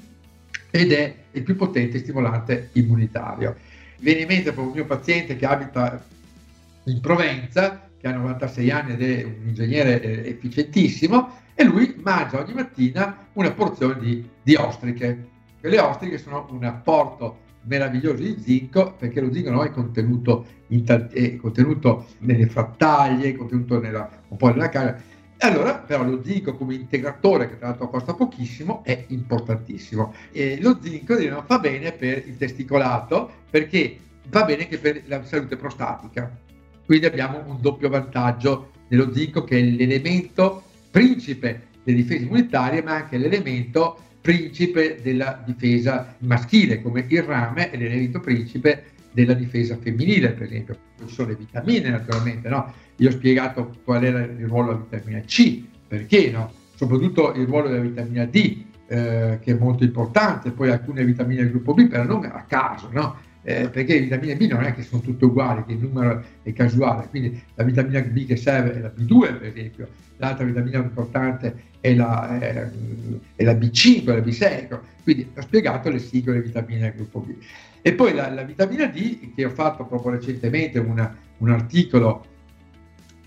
ed 0.70 0.92
è 0.92 1.16
il 1.32 1.44
più 1.44 1.56
potente 1.56 2.00
stimolante 2.00 2.70
immunitario. 2.74 3.56
Viene 4.00 4.22
in 4.22 4.28
mente 4.28 4.52
proprio 4.52 4.68
un 4.68 4.74
mio 4.74 4.86
paziente 4.86 5.36
che 5.36 5.46
abita 5.46 6.04
in 6.86 7.00
Provenza, 7.02 7.90
che 8.00 8.08
ha 8.08 8.12
96 8.12 8.72
anni 8.72 8.94
ed 8.94 9.02
è 9.02 9.24
un 9.24 9.48
ingegnere 9.48 10.02
eh, 10.02 10.30
efficientissimo, 10.30 11.38
e 11.54 11.64
lui 11.64 11.96
mangia 12.02 12.40
ogni 12.40 12.54
mattina 12.54 13.28
una 13.34 13.52
porzione 13.52 14.00
di, 14.00 14.30
di 14.42 14.56
ostriche. 14.56 15.28
Le 15.60 15.80
ostriche 15.80 16.18
sono 16.18 16.48
un 16.52 16.64
apporto 16.64 17.48
meraviglioso 17.64 18.22
di 18.24 18.38
zinco 18.40 18.96
perché 18.98 19.22
lo 19.22 19.32
zinco 19.32 19.50
non 19.50 19.66
è 19.66 19.72
contenuto, 19.72 20.46
t- 20.68 21.14
è 21.14 21.36
contenuto 21.36 22.08
nelle 22.20 22.48
frattaglie, 22.48 23.30
è 23.30 23.36
contenuto 23.36 23.80
nella, 23.80 24.10
un 24.30 24.38
po' 24.38 24.50
nella 24.50 24.70
carne. 24.70 25.18
Allora, 25.42 25.76
però, 25.76 26.04
lo 26.04 26.22
zinco 26.24 26.56
come 26.56 26.74
integratore, 26.74 27.48
che 27.50 27.58
tra 27.58 27.70
l'altro 27.70 27.90
costa 27.90 28.14
pochissimo, 28.14 28.84
è 28.84 29.06
importantissimo. 29.08 30.14
E 30.32 30.60
lo 30.62 30.80
zinco 30.82 31.18
no, 31.18 31.44
fa 31.46 31.60
bene 31.60 31.94
per 31.94 32.24
il 32.28 32.36
testicolato 32.36 33.32
perché 33.50 33.98
va 34.28 34.44
bene 34.44 34.64
anche 34.64 34.78
per 34.78 35.04
la 35.06 35.24
salute 35.24 35.56
prostatica. 35.56 36.38
Quindi 36.86 37.06
abbiamo 37.06 37.42
un 37.46 37.62
doppio 37.62 37.88
vantaggio 37.88 38.72
nello 38.90 39.14
zinco 39.14 39.44
che 39.44 39.60
è 39.60 39.62
l'elemento 39.62 40.64
principe 40.92 41.68
delle 41.84 41.98
difese 41.98 42.24
immunitarie, 42.24 42.82
ma 42.82 42.96
anche 42.96 43.18
l'elemento 43.18 43.98
principe 44.22 45.00
della 45.02 45.42
difesa 45.46 46.16
maschile, 46.20 46.82
come 46.82 47.06
il 47.08 47.24
rame 47.24 47.70
è 47.70 47.78
l'elemento 47.78 48.20
principe 48.20 48.84
della 49.12 49.34
difesa 49.34 49.78
femminile, 49.78 50.32
per 50.32 50.44
esempio. 50.44 50.78
Ci 51.06 51.14
sono 51.14 51.30
le 51.30 51.36
vitamine, 51.36 51.90
naturalmente, 51.90 52.50
no? 52.50 52.74
Io 52.98 53.10
ho 53.10 53.12
spiegato 53.12 53.76
qual 53.84 54.04
era 54.04 54.20
il 54.20 54.46
ruolo 54.48 54.74
della 54.74 54.84
vitamina 54.84 55.22
C, 55.22 55.64
perché 55.88 56.30
no? 56.32 56.52
Soprattutto 56.76 57.34
il 57.34 57.46
ruolo 57.46 57.70
della 57.70 57.82
vitamina 57.82 58.26
D, 58.26 58.64
eh, 58.88 59.40
che 59.42 59.52
è 59.52 59.54
molto 59.54 59.84
importante, 59.84 60.52
poi 60.52 60.70
alcune 60.70 61.04
vitamine 61.06 61.42
del 61.42 61.52
gruppo 61.52 61.74
B, 61.74 61.88
però 61.88 62.04
non 62.04 62.26
a 62.26 62.44
caso, 62.48 62.90
no? 62.92 63.18
Eh, 63.42 63.70
perché 63.70 63.94
le 63.94 64.02
vitamine 64.02 64.36
B 64.36 64.48
non 64.52 64.64
è 64.64 64.74
che 64.74 64.84
sono 64.84 65.02
tutte 65.02 65.26
uguali, 65.26 65.64
che 65.66 65.72
il 65.74 65.80
numero 65.80 66.24
è 66.44 66.52
casuale, 66.52 67.08
quindi 67.10 67.42
la 67.56 67.64
vitamina 67.64 68.02
B 68.02 68.26
che 68.26 68.36
serve 68.36 68.74
è 68.74 68.80
la 68.80 68.92
B2 68.96 69.40
per 69.40 69.48
esempio, 69.48 69.88
l'altra 70.18 70.46
vitamina 70.46 70.80
importante 70.80 71.68
è 71.80 71.96
la, 71.96 72.38
eh, 72.40 72.70
è 73.36 73.44
la 73.44 73.54
B5, 73.54 74.06
la 74.06 74.16
B6, 74.18 74.80
quindi 75.04 75.32
ho 75.34 75.42
spiegato 75.42 75.90
le 75.90 76.00
singole 76.00 76.42
vitamine 76.42 76.82
del 76.82 76.94
gruppo 76.96 77.20
B. 77.22 77.36
E 77.82 77.94
poi 77.94 78.14
la, 78.14 78.30
la 78.30 78.44
vitamina 78.44 78.86
D, 78.88 79.34
che 79.34 79.46
ho 79.46 79.50
fatto 79.50 79.86
proprio 79.86 80.12
recentemente 80.12 80.80
una, 80.80 81.16
un 81.38 81.50
articolo 81.50 82.26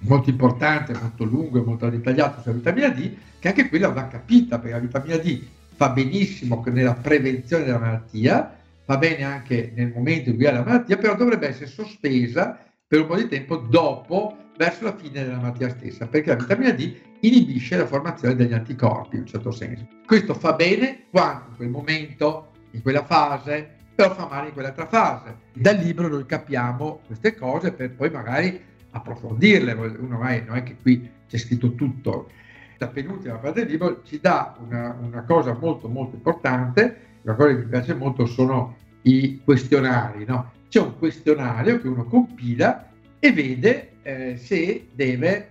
molto 0.01 0.31
importante, 0.31 0.93
molto 0.93 1.25
lungo 1.25 1.59
e 1.59 1.65
molto 1.65 1.89
dettagliato 1.89 2.43
sulla 2.43 2.57
vitamina 2.57 2.89
D, 2.91 3.11
che 3.39 3.49
anche 3.49 3.69
quella 3.69 3.89
va 3.89 4.09
capita, 4.09 4.59
perché 4.59 4.75
la 4.75 4.83
vitamina 4.83 5.17
D 5.17 5.43
fa 5.75 5.89
benissimo 5.89 6.63
nella 6.67 6.95
prevenzione 6.95 7.65
della 7.65 7.79
malattia, 7.79 8.59
va 8.87 8.97
bene 8.97 9.23
anche 9.25 9.73
nel 9.75 9.93
momento 9.95 10.31
in 10.31 10.37
cui 10.37 10.47
ha 10.47 10.53
la 10.53 10.65
malattia, 10.65 10.97
però 10.97 11.15
dovrebbe 11.15 11.49
essere 11.49 11.67
sospesa 11.67 12.59
per 12.87 13.01
un 13.01 13.07
po' 13.07 13.17
di 13.17 13.29
tempo 13.29 13.57
dopo, 13.57 14.37
verso 14.57 14.85
la 14.85 14.97
fine 14.97 15.25
della 15.25 15.37
malattia 15.37 15.71
stessa, 15.71 16.07
perché 16.07 16.31
la 16.31 16.37
vitamina 16.37 16.73
D 16.73 16.95
inibisce 17.21 17.77
la 17.77 17.87
formazione 17.87 18.35
degli 18.35 18.53
anticorpi 18.53 19.17
in 19.17 19.23
un 19.23 19.27
certo 19.27 19.51
senso. 19.51 19.87
Questo 20.07 20.35
fa 20.35 20.53
bene 20.53 21.05
quando 21.11 21.47
in 21.51 21.57
quel 21.57 21.69
momento, 21.69 22.53
in 22.73 22.83
quella 22.83 23.05
fase, 23.05 23.77
però 23.95 24.15
fa 24.15 24.27
male 24.27 24.49
in 24.49 24.53
quell'altra 24.53 24.87
fase. 24.87 25.37
Dal 25.53 25.77
libro 25.77 26.09
noi 26.09 26.27
capiamo 26.27 27.01
queste 27.07 27.35
cose 27.35 27.73
per 27.73 27.93
poi 27.93 28.11
magari 28.11 28.61
approfondirle. 28.91 29.73
Uno 29.73 30.19
mai, 30.19 30.45
non 30.45 30.57
è 30.57 30.63
che 30.63 30.77
qui 30.81 31.09
c'è 31.29 31.39
scritto 31.39 31.75
tutto. 31.75 32.31
La 32.79 32.89
penultima 32.89 33.37
parte 33.37 33.61
del 33.61 33.71
libro 33.71 34.03
ci 34.05 34.19
dà 34.21 34.57
una, 34.61 34.97
una 35.01 35.23
cosa 35.23 35.55
molto 35.55 35.89
molto 35.89 36.17
importante, 36.17 37.12
una 37.23 37.35
cosa 37.35 37.49
che 37.49 37.55
mi 37.55 37.67
piace 37.67 37.95
molto 37.95 38.27
sono 38.27 38.77
i 39.03 39.41
questionari. 39.45 40.25
No? 40.25 40.53
C'è 40.69 40.81
un 40.81 40.97
questionario 40.99 41.81
che 41.81 41.89
uno 41.89 42.05
compila 42.05 42.91
e 43.19 43.33
vede 43.33 43.93
eh, 44.03 44.37
se 44.37 44.89
deve 44.93 45.49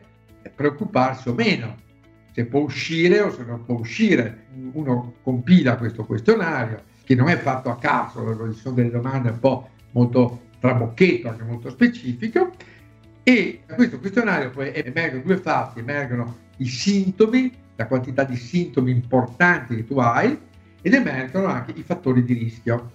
preoccuparsi 0.54 1.30
o 1.30 1.34
meno, 1.34 1.76
se 2.34 2.46
può 2.46 2.62
uscire 2.62 3.22
o 3.22 3.32
se 3.32 3.44
non 3.44 3.64
può 3.66 3.76
uscire. 3.76 4.46
Uno 4.74 5.16
compila 5.22 5.78
questo 5.78 6.06
questionario 6.06 6.90
che 7.04 7.16
non 7.16 7.30
è 7.30 7.38
fatto 7.38 7.70
a 7.70 7.78
caso, 7.78 8.54
ci 8.54 8.60
sono 8.60 8.76
delle 8.76 8.92
domande 8.92 9.30
un 9.30 9.40
po' 9.40 9.70
molto 9.92 10.42
trabocchetto, 10.60 11.28
anche 11.30 11.44
molto 11.44 11.70
specifico, 11.70 12.52
e 13.24 13.62
da 13.66 13.76
questo 13.76 14.00
questionario 14.00 14.50
poi 14.50 14.72
emergono 14.74 15.24
due 15.24 15.38
fatti, 15.38 15.80
emergono 15.80 16.38
i 16.58 16.66
sintomi, 16.66 17.52
la 17.76 17.88
quantità 17.88 18.24
di 18.24 18.36
sintomi 18.36 18.92
importanti 18.92 19.76
che 19.76 19.86
tu 19.86 19.98
hai 20.00 20.38
ed 20.82 20.94
emergono 20.94 21.48
anche 21.48 21.74
i 21.76 21.84
fattori 21.84 22.24
di 22.24 22.34
rischio. 22.34 22.92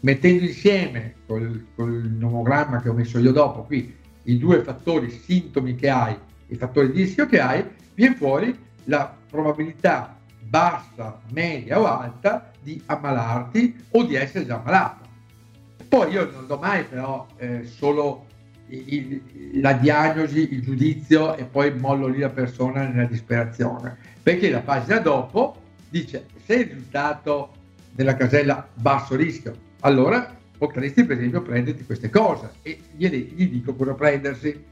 Mettendo 0.00 0.44
insieme 0.44 1.14
col, 1.26 1.66
col 1.74 2.10
nomogramma 2.18 2.80
che 2.80 2.88
ho 2.88 2.92
messo 2.92 3.18
io 3.18 3.32
dopo 3.32 3.62
qui 3.62 3.94
i 4.24 4.38
due 4.38 4.62
fattori 4.62 5.10
sintomi 5.10 5.74
che 5.74 5.88
hai, 5.88 6.16
i 6.48 6.56
fattori 6.56 6.90
di 6.92 7.02
rischio 7.02 7.26
che 7.26 7.40
hai, 7.40 7.64
viene 7.94 8.16
fuori 8.16 8.56
la 8.84 9.14
probabilità 9.28 10.16
bassa, 10.40 11.20
media 11.30 11.80
o 11.80 11.86
alta 11.86 12.50
di 12.60 12.80
ammalarti 12.86 13.84
o 13.90 14.04
di 14.04 14.14
essere 14.14 14.44
già 14.44 14.56
ammalato. 14.56 15.08
Poi 15.88 16.12
io 16.12 16.30
non 16.30 16.46
do 16.46 16.56
mai 16.56 16.84
però 16.84 17.26
eh, 17.36 17.64
solo 17.64 18.26
il, 18.68 19.20
la 19.60 19.74
diagnosi, 19.74 20.52
il 20.52 20.62
giudizio 20.62 21.36
e 21.36 21.44
poi 21.44 21.72
mollo 21.78 22.06
lì 22.06 22.18
la 22.18 22.30
persona 22.30 22.86
nella 22.86 23.06
disperazione, 23.06 23.96
perché 24.22 24.50
la 24.50 24.60
pagina 24.60 24.98
dopo 24.98 25.61
dice 25.92 26.26
se 26.46 26.54
il 26.54 26.68
risultato 26.68 27.52
della 27.92 28.16
casella 28.16 28.66
basso 28.72 29.14
rischio, 29.14 29.54
allora 29.80 30.34
potresti 30.56 31.04
per 31.04 31.18
esempio 31.18 31.42
prenderti 31.42 31.84
queste 31.84 32.08
cose 32.08 32.50
e 32.62 32.80
gli, 32.96 33.06
gli 33.08 33.48
dico 33.48 33.74
cosa 33.74 33.92
prendersi. 33.92 34.70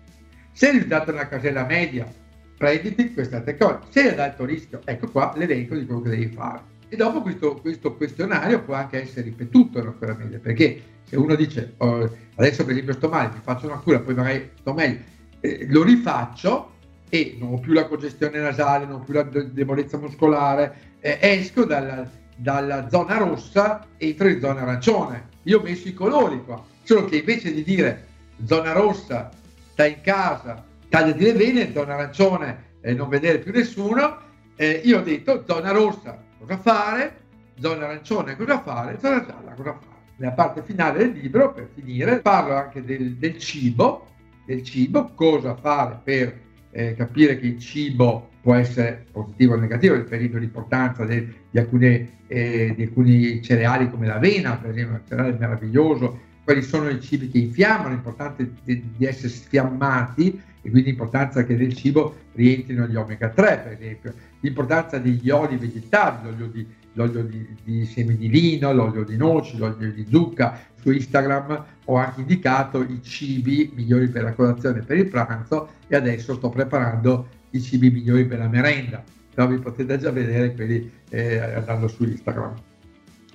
Se 0.53 0.67
il 0.67 0.73
risultato 0.73 1.11
della 1.11 1.29
casella 1.29 1.65
media, 1.65 2.11
prenditi 2.57 3.13
queste 3.13 3.37
altre 3.37 3.57
cose. 3.57 3.79
Se 3.91 4.03
è 4.03 4.13
ad 4.13 4.19
alto 4.19 4.45
rischio, 4.45 4.81
ecco 4.85 5.11
qua 5.11 5.33
l'elenco 5.37 5.77
di 5.77 5.85
quello 5.85 6.01
che 6.01 6.11
devi 6.11 6.27
fare. 6.27 6.63
E 6.89 6.97
dopo 6.97 7.21
questo, 7.21 7.55
questo 7.57 7.95
questionario 7.95 8.63
può 8.63 8.75
anche 8.75 9.03
essere 9.03 9.23
ripetuto 9.23 9.83
naturalmente, 9.83 10.39
perché 10.39 10.83
se 11.05 11.17
uno 11.17 11.35
dice 11.35 11.75
oh, 11.77 12.11
adesso 12.37 12.65
per 12.65 12.73
esempio 12.73 12.95
sto 12.95 13.09
male, 13.09 13.31
mi 13.35 13.41
faccio 13.43 13.67
una 13.67 13.79
cura, 13.79 14.01
poi 14.01 14.15
magari 14.15 14.51
sto 14.59 14.73
meglio, 14.73 14.99
eh, 15.41 15.67
lo 15.69 15.83
rifaccio 15.83 16.73
e 17.09 17.37
non 17.39 17.55
ho 17.55 17.59
più 17.59 17.73
la 17.73 17.87
congestione 17.87 18.39
nasale, 18.39 18.87
non 18.87 19.01
ho 19.01 19.05
più 19.05 19.15
la 19.15 19.23
debolezza 19.23 19.99
muscolare, 19.99 20.90
eh, 21.01 21.19
esco 21.21 21.65
dalla, 21.65 22.09
dalla, 22.37 22.89
zona 22.89 23.17
rossa 23.17 23.87
entro 23.97 24.29
in 24.29 24.41
zona 24.41 24.61
arancione. 24.63 25.29
Io 25.45 25.59
ho 25.59 25.63
messo 25.63 25.89
i 25.89 25.95
colori 25.95 26.43
qua, 26.45 26.63
solo 26.83 27.05
che 27.07 27.17
invece 27.17 27.53
di 27.53 27.63
dire 27.63 28.07
zona 28.45 28.73
rossa, 28.73 29.31
stai 29.73 29.93
in 29.93 30.01
casa, 30.03 30.65
tagliati 30.89 31.23
le 31.23 31.33
vene, 31.33 31.73
zona 31.73 31.95
arancione, 31.95 32.65
eh, 32.81 32.95
non 32.95 33.09
vedere 33.09 33.39
più 33.39 33.53
nessuno, 33.53 34.19
eh, 34.57 34.81
io 34.85 34.99
ho 34.99 35.03
detto 35.03 35.45
zona 35.47 35.71
rossa, 35.71 36.23
cosa 36.39 36.59
fare, 36.59 37.17
zona 37.59 37.87
arancione, 37.87 38.37
cosa 38.37 38.61
fare, 38.61 38.99
zona 39.01 39.25
gialla, 39.25 39.53
cosa 39.53 39.73
fare. 39.73 39.89
Nella 40.17 40.33
parte 40.33 40.63
finale 40.63 40.99
del 40.99 41.13
libro, 41.13 41.53
per 41.53 41.71
finire, 41.75 42.21
parlo 42.21 42.55
anche 42.55 42.85
del, 42.85 43.15
del 43.15 43.39
cibo, 43.39 44.07
del 44.45 44.63
cibo, 44.63 45.13
cosa 45.15 45.55
fare 45.55 46.01
per 46.03 46.39
eh, 46.73 46.95
capire 46.95 47.39
che 47.39 47.47
il 47.47 47.59
cibo 47.59 48.30
può 48.41 48.55
essere 48.55 49.07
positivo 49.11 49.55
o 49.55 49.59
negativo, 49.59 49.95
riferito 49.95 50.37
all'importanza 50.37 51.05
di, 51.05 51.59
alcune, 51.59 52.19
eh, 52.27 52.73
di 52.75 52.83
alcuni 52.83 53.43
cereali 53.43 53.91
come 53.91 54.07
l'avena, 54.07 54.57
per 54.57 54.71
esempio, 54.71 54.95
un 54.95 55.01
cereale 55.07 55.37
meraviglioso, 55.39 56.19
quali 56.45 56.63
sono 56.63 56.89
i 56.89 57.01
cibi 57.01 57.29
che 57.29 57.39
infiammano, 57.39 57.91
l'importanza 57.91 58.43
di, 58.63 58.83
di 58.97 59.05
essere 59.05 59.29
sfiammati 59.29 60.41
e 60.63 60.71
quindi 60.71 60.91
l'importanza 60.91 61.45
che 61.45 61.55
nel 61.55 61.75
cibo 61.75 62.17
rientrino 62.33 62.87
gli 62.87 62.97
omega 62.97 63.29
3, 63.29 63.59
per 63.59 63.73
esempio, 63.73 64.15
l'importanza 64.41 64.99
degli 64.99 65.31
oli 65.31 65.57
vegetali, 65.57 66.25
l'olio 66.25 66.47
di 66.47 66.67
l'olio 66.95 67.23
di, 67.23 67.47
di 67.63 67.85
semi 67.85 68.17
di 68.17 68.29
lino, 68.29 68.73
l'olio 68.73 69.05
di 69.05 69.17
noci, 69.17 69.57
l'olio 69.57 69.93
di 69.93 70.07
zucca. 70.11 70.59
Su 70.81 70.91
Instagram 70.91 71.65
ho 71.85 71.97
anche 71.97 72.21
indicato 72.21 72.83
i 72.83 73.01
cibi 73.03 73.71
migliori 73.75 74.09
per 74.09 74.23
la 74.23 74.33
colazione 74.33 74.79
e 74.79 74.83
per 74.83 74.97
il 74.97 75.09
pranzo 75.09 75.69
e 75.87 75.97
adesso 75.97 76.35
sto 76.35 76.49
preparando 76.49 77.29
i 77.51 77.61
cibi 77.61 77.91
migliori 77.91 78.25
per 78.27 78.39
la 78.39 78.49
merenda. 78.49 79.03
Però 79.35 79.47
vi 79.47 79.59
potete 79.59 79.99
già 79.99 80.11
vedere 80.11 80.55
quelli 80.55 80.91
eh, 81.09 81.39
andando 81.39 81.89
su 81.89 82.05
Instagram. 82.05 82.55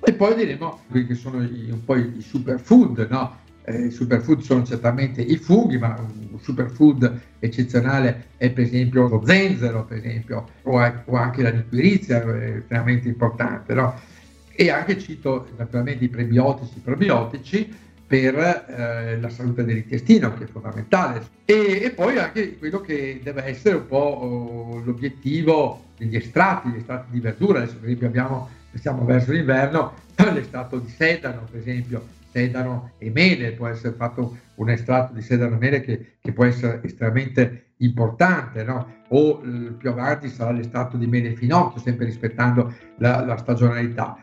E 0.01 0.13
poi 0.13 0.36
diremo 0.36 0.82
quelli 0.89 1.08
che 1.08 1.15
sono 1.15 1.41
i, 1.41 1.69
un 1.71 1.84
po' 1.84 1.95
i 1.95 2.21
superfood, 2.21 3.08
no? 3.10 3.43
eh, 3.65 3.89
superfood 3.89 4.41
sono 4.41 4.63
certamente 4.63 5.21
i 5.21 5.38
funghi, 5.38 5.78
ma 5.78 5.95
un 5.99 6.39
superfood 6.39 7.21
eccezionale 7.39 8.28
è 8.38 8.51
per 8.51 8.65
esempio 8.65 9.08
lo 9.08 9.23
zenzero, 9.25 9.86
per 9.86 9.97
esempio, 9.97 10.47
o, 10.63 10.78
anche 10.78 11.41
la 11.41 11.49
liquirizia, 11.49 12.21
è 12.21 12.58
estremamente 12.58 13.08
importante. 13.08 13.73
No? 13.73 13.99
E 14.51 14.69
anche 14.69 14.99
cito 14.99 15.47
naturalmente 15.58 16.06
i 16.06 16.10
prebiotici 16.10 16.78
e 16.78 16.82
probiotici 16.82 17.75
per 18.07 18.35
eh, 18.35 19.19
la 19.19 19.29
salute 19.29 19.63
dell'intestino, 19.63 20.33
che 20.33 20.43
è 20.43 20.47
fondamentale. 20.47 21.23
E, 21.45 21.81
e, 21.83 21.91
poi 21.91 22.17
anche 22.17 22.57
quello 22.57 22.81
che 22.81 23.19
deve 23.23 23.43
essere 23.45 23.75
un 23.75 23.87
po' 23.87 23.97
oh, 23.97 24.79
l'obiettivo 24.83 25.85
degli 25.97 26.15
estratti, 26.15 26.69
gli 26.69 26.77
estratti 26.77 27.11
di 27.11 27.19
verdura. 27.19 27.59
Adesso 27.59 27.77
per 27.77 27.85
esempio 27.85 28.07
abbiamo, 28.07 28.49
siamo 28.73 29.05
verso 29.05 29.31
l'inverno, 29.31 29.93
l'estratto 30.33 30.77
di 30.77 30.89
sedano, 30.89 31.47
per 31.49 31.59
esempio, 31.59 32.05
sedano 32.31 32.91
e 32.97 33.09
mele, 33.09 33.53
può 33.53 33.67
essere 33.67 33.95
fatto 33.95 34.37
un 34.55 34.69
estratto 34.69 35.13
di 35.13 35.21
sedano 35.21 35.55
e 35.55 35.57
mele 35.57 35.81
che, 35.81 36.15
che 36.19 36.31
può 36.31 36.45
essere 36.45 36.81
estremamente 36.83 37.71
importante, 37.77 38.63
no? 38.63 39.03
o 39.09 39.41
eh, 39.43 39.71
più 39.71 39.89
avanti 39.89 40.29
sarà 40.29 40.51
l'estratto 40.51 40.97
di 40.97 41.07
mele 41.07 41.29
e 41.29 41.35
finocchio, 41.35 41.81
sempre 41.81 42.05
rispettando 42.05 42.73
la, 42.97 43.25
la 43.25 43.37
stagionalità. 43.37 44.19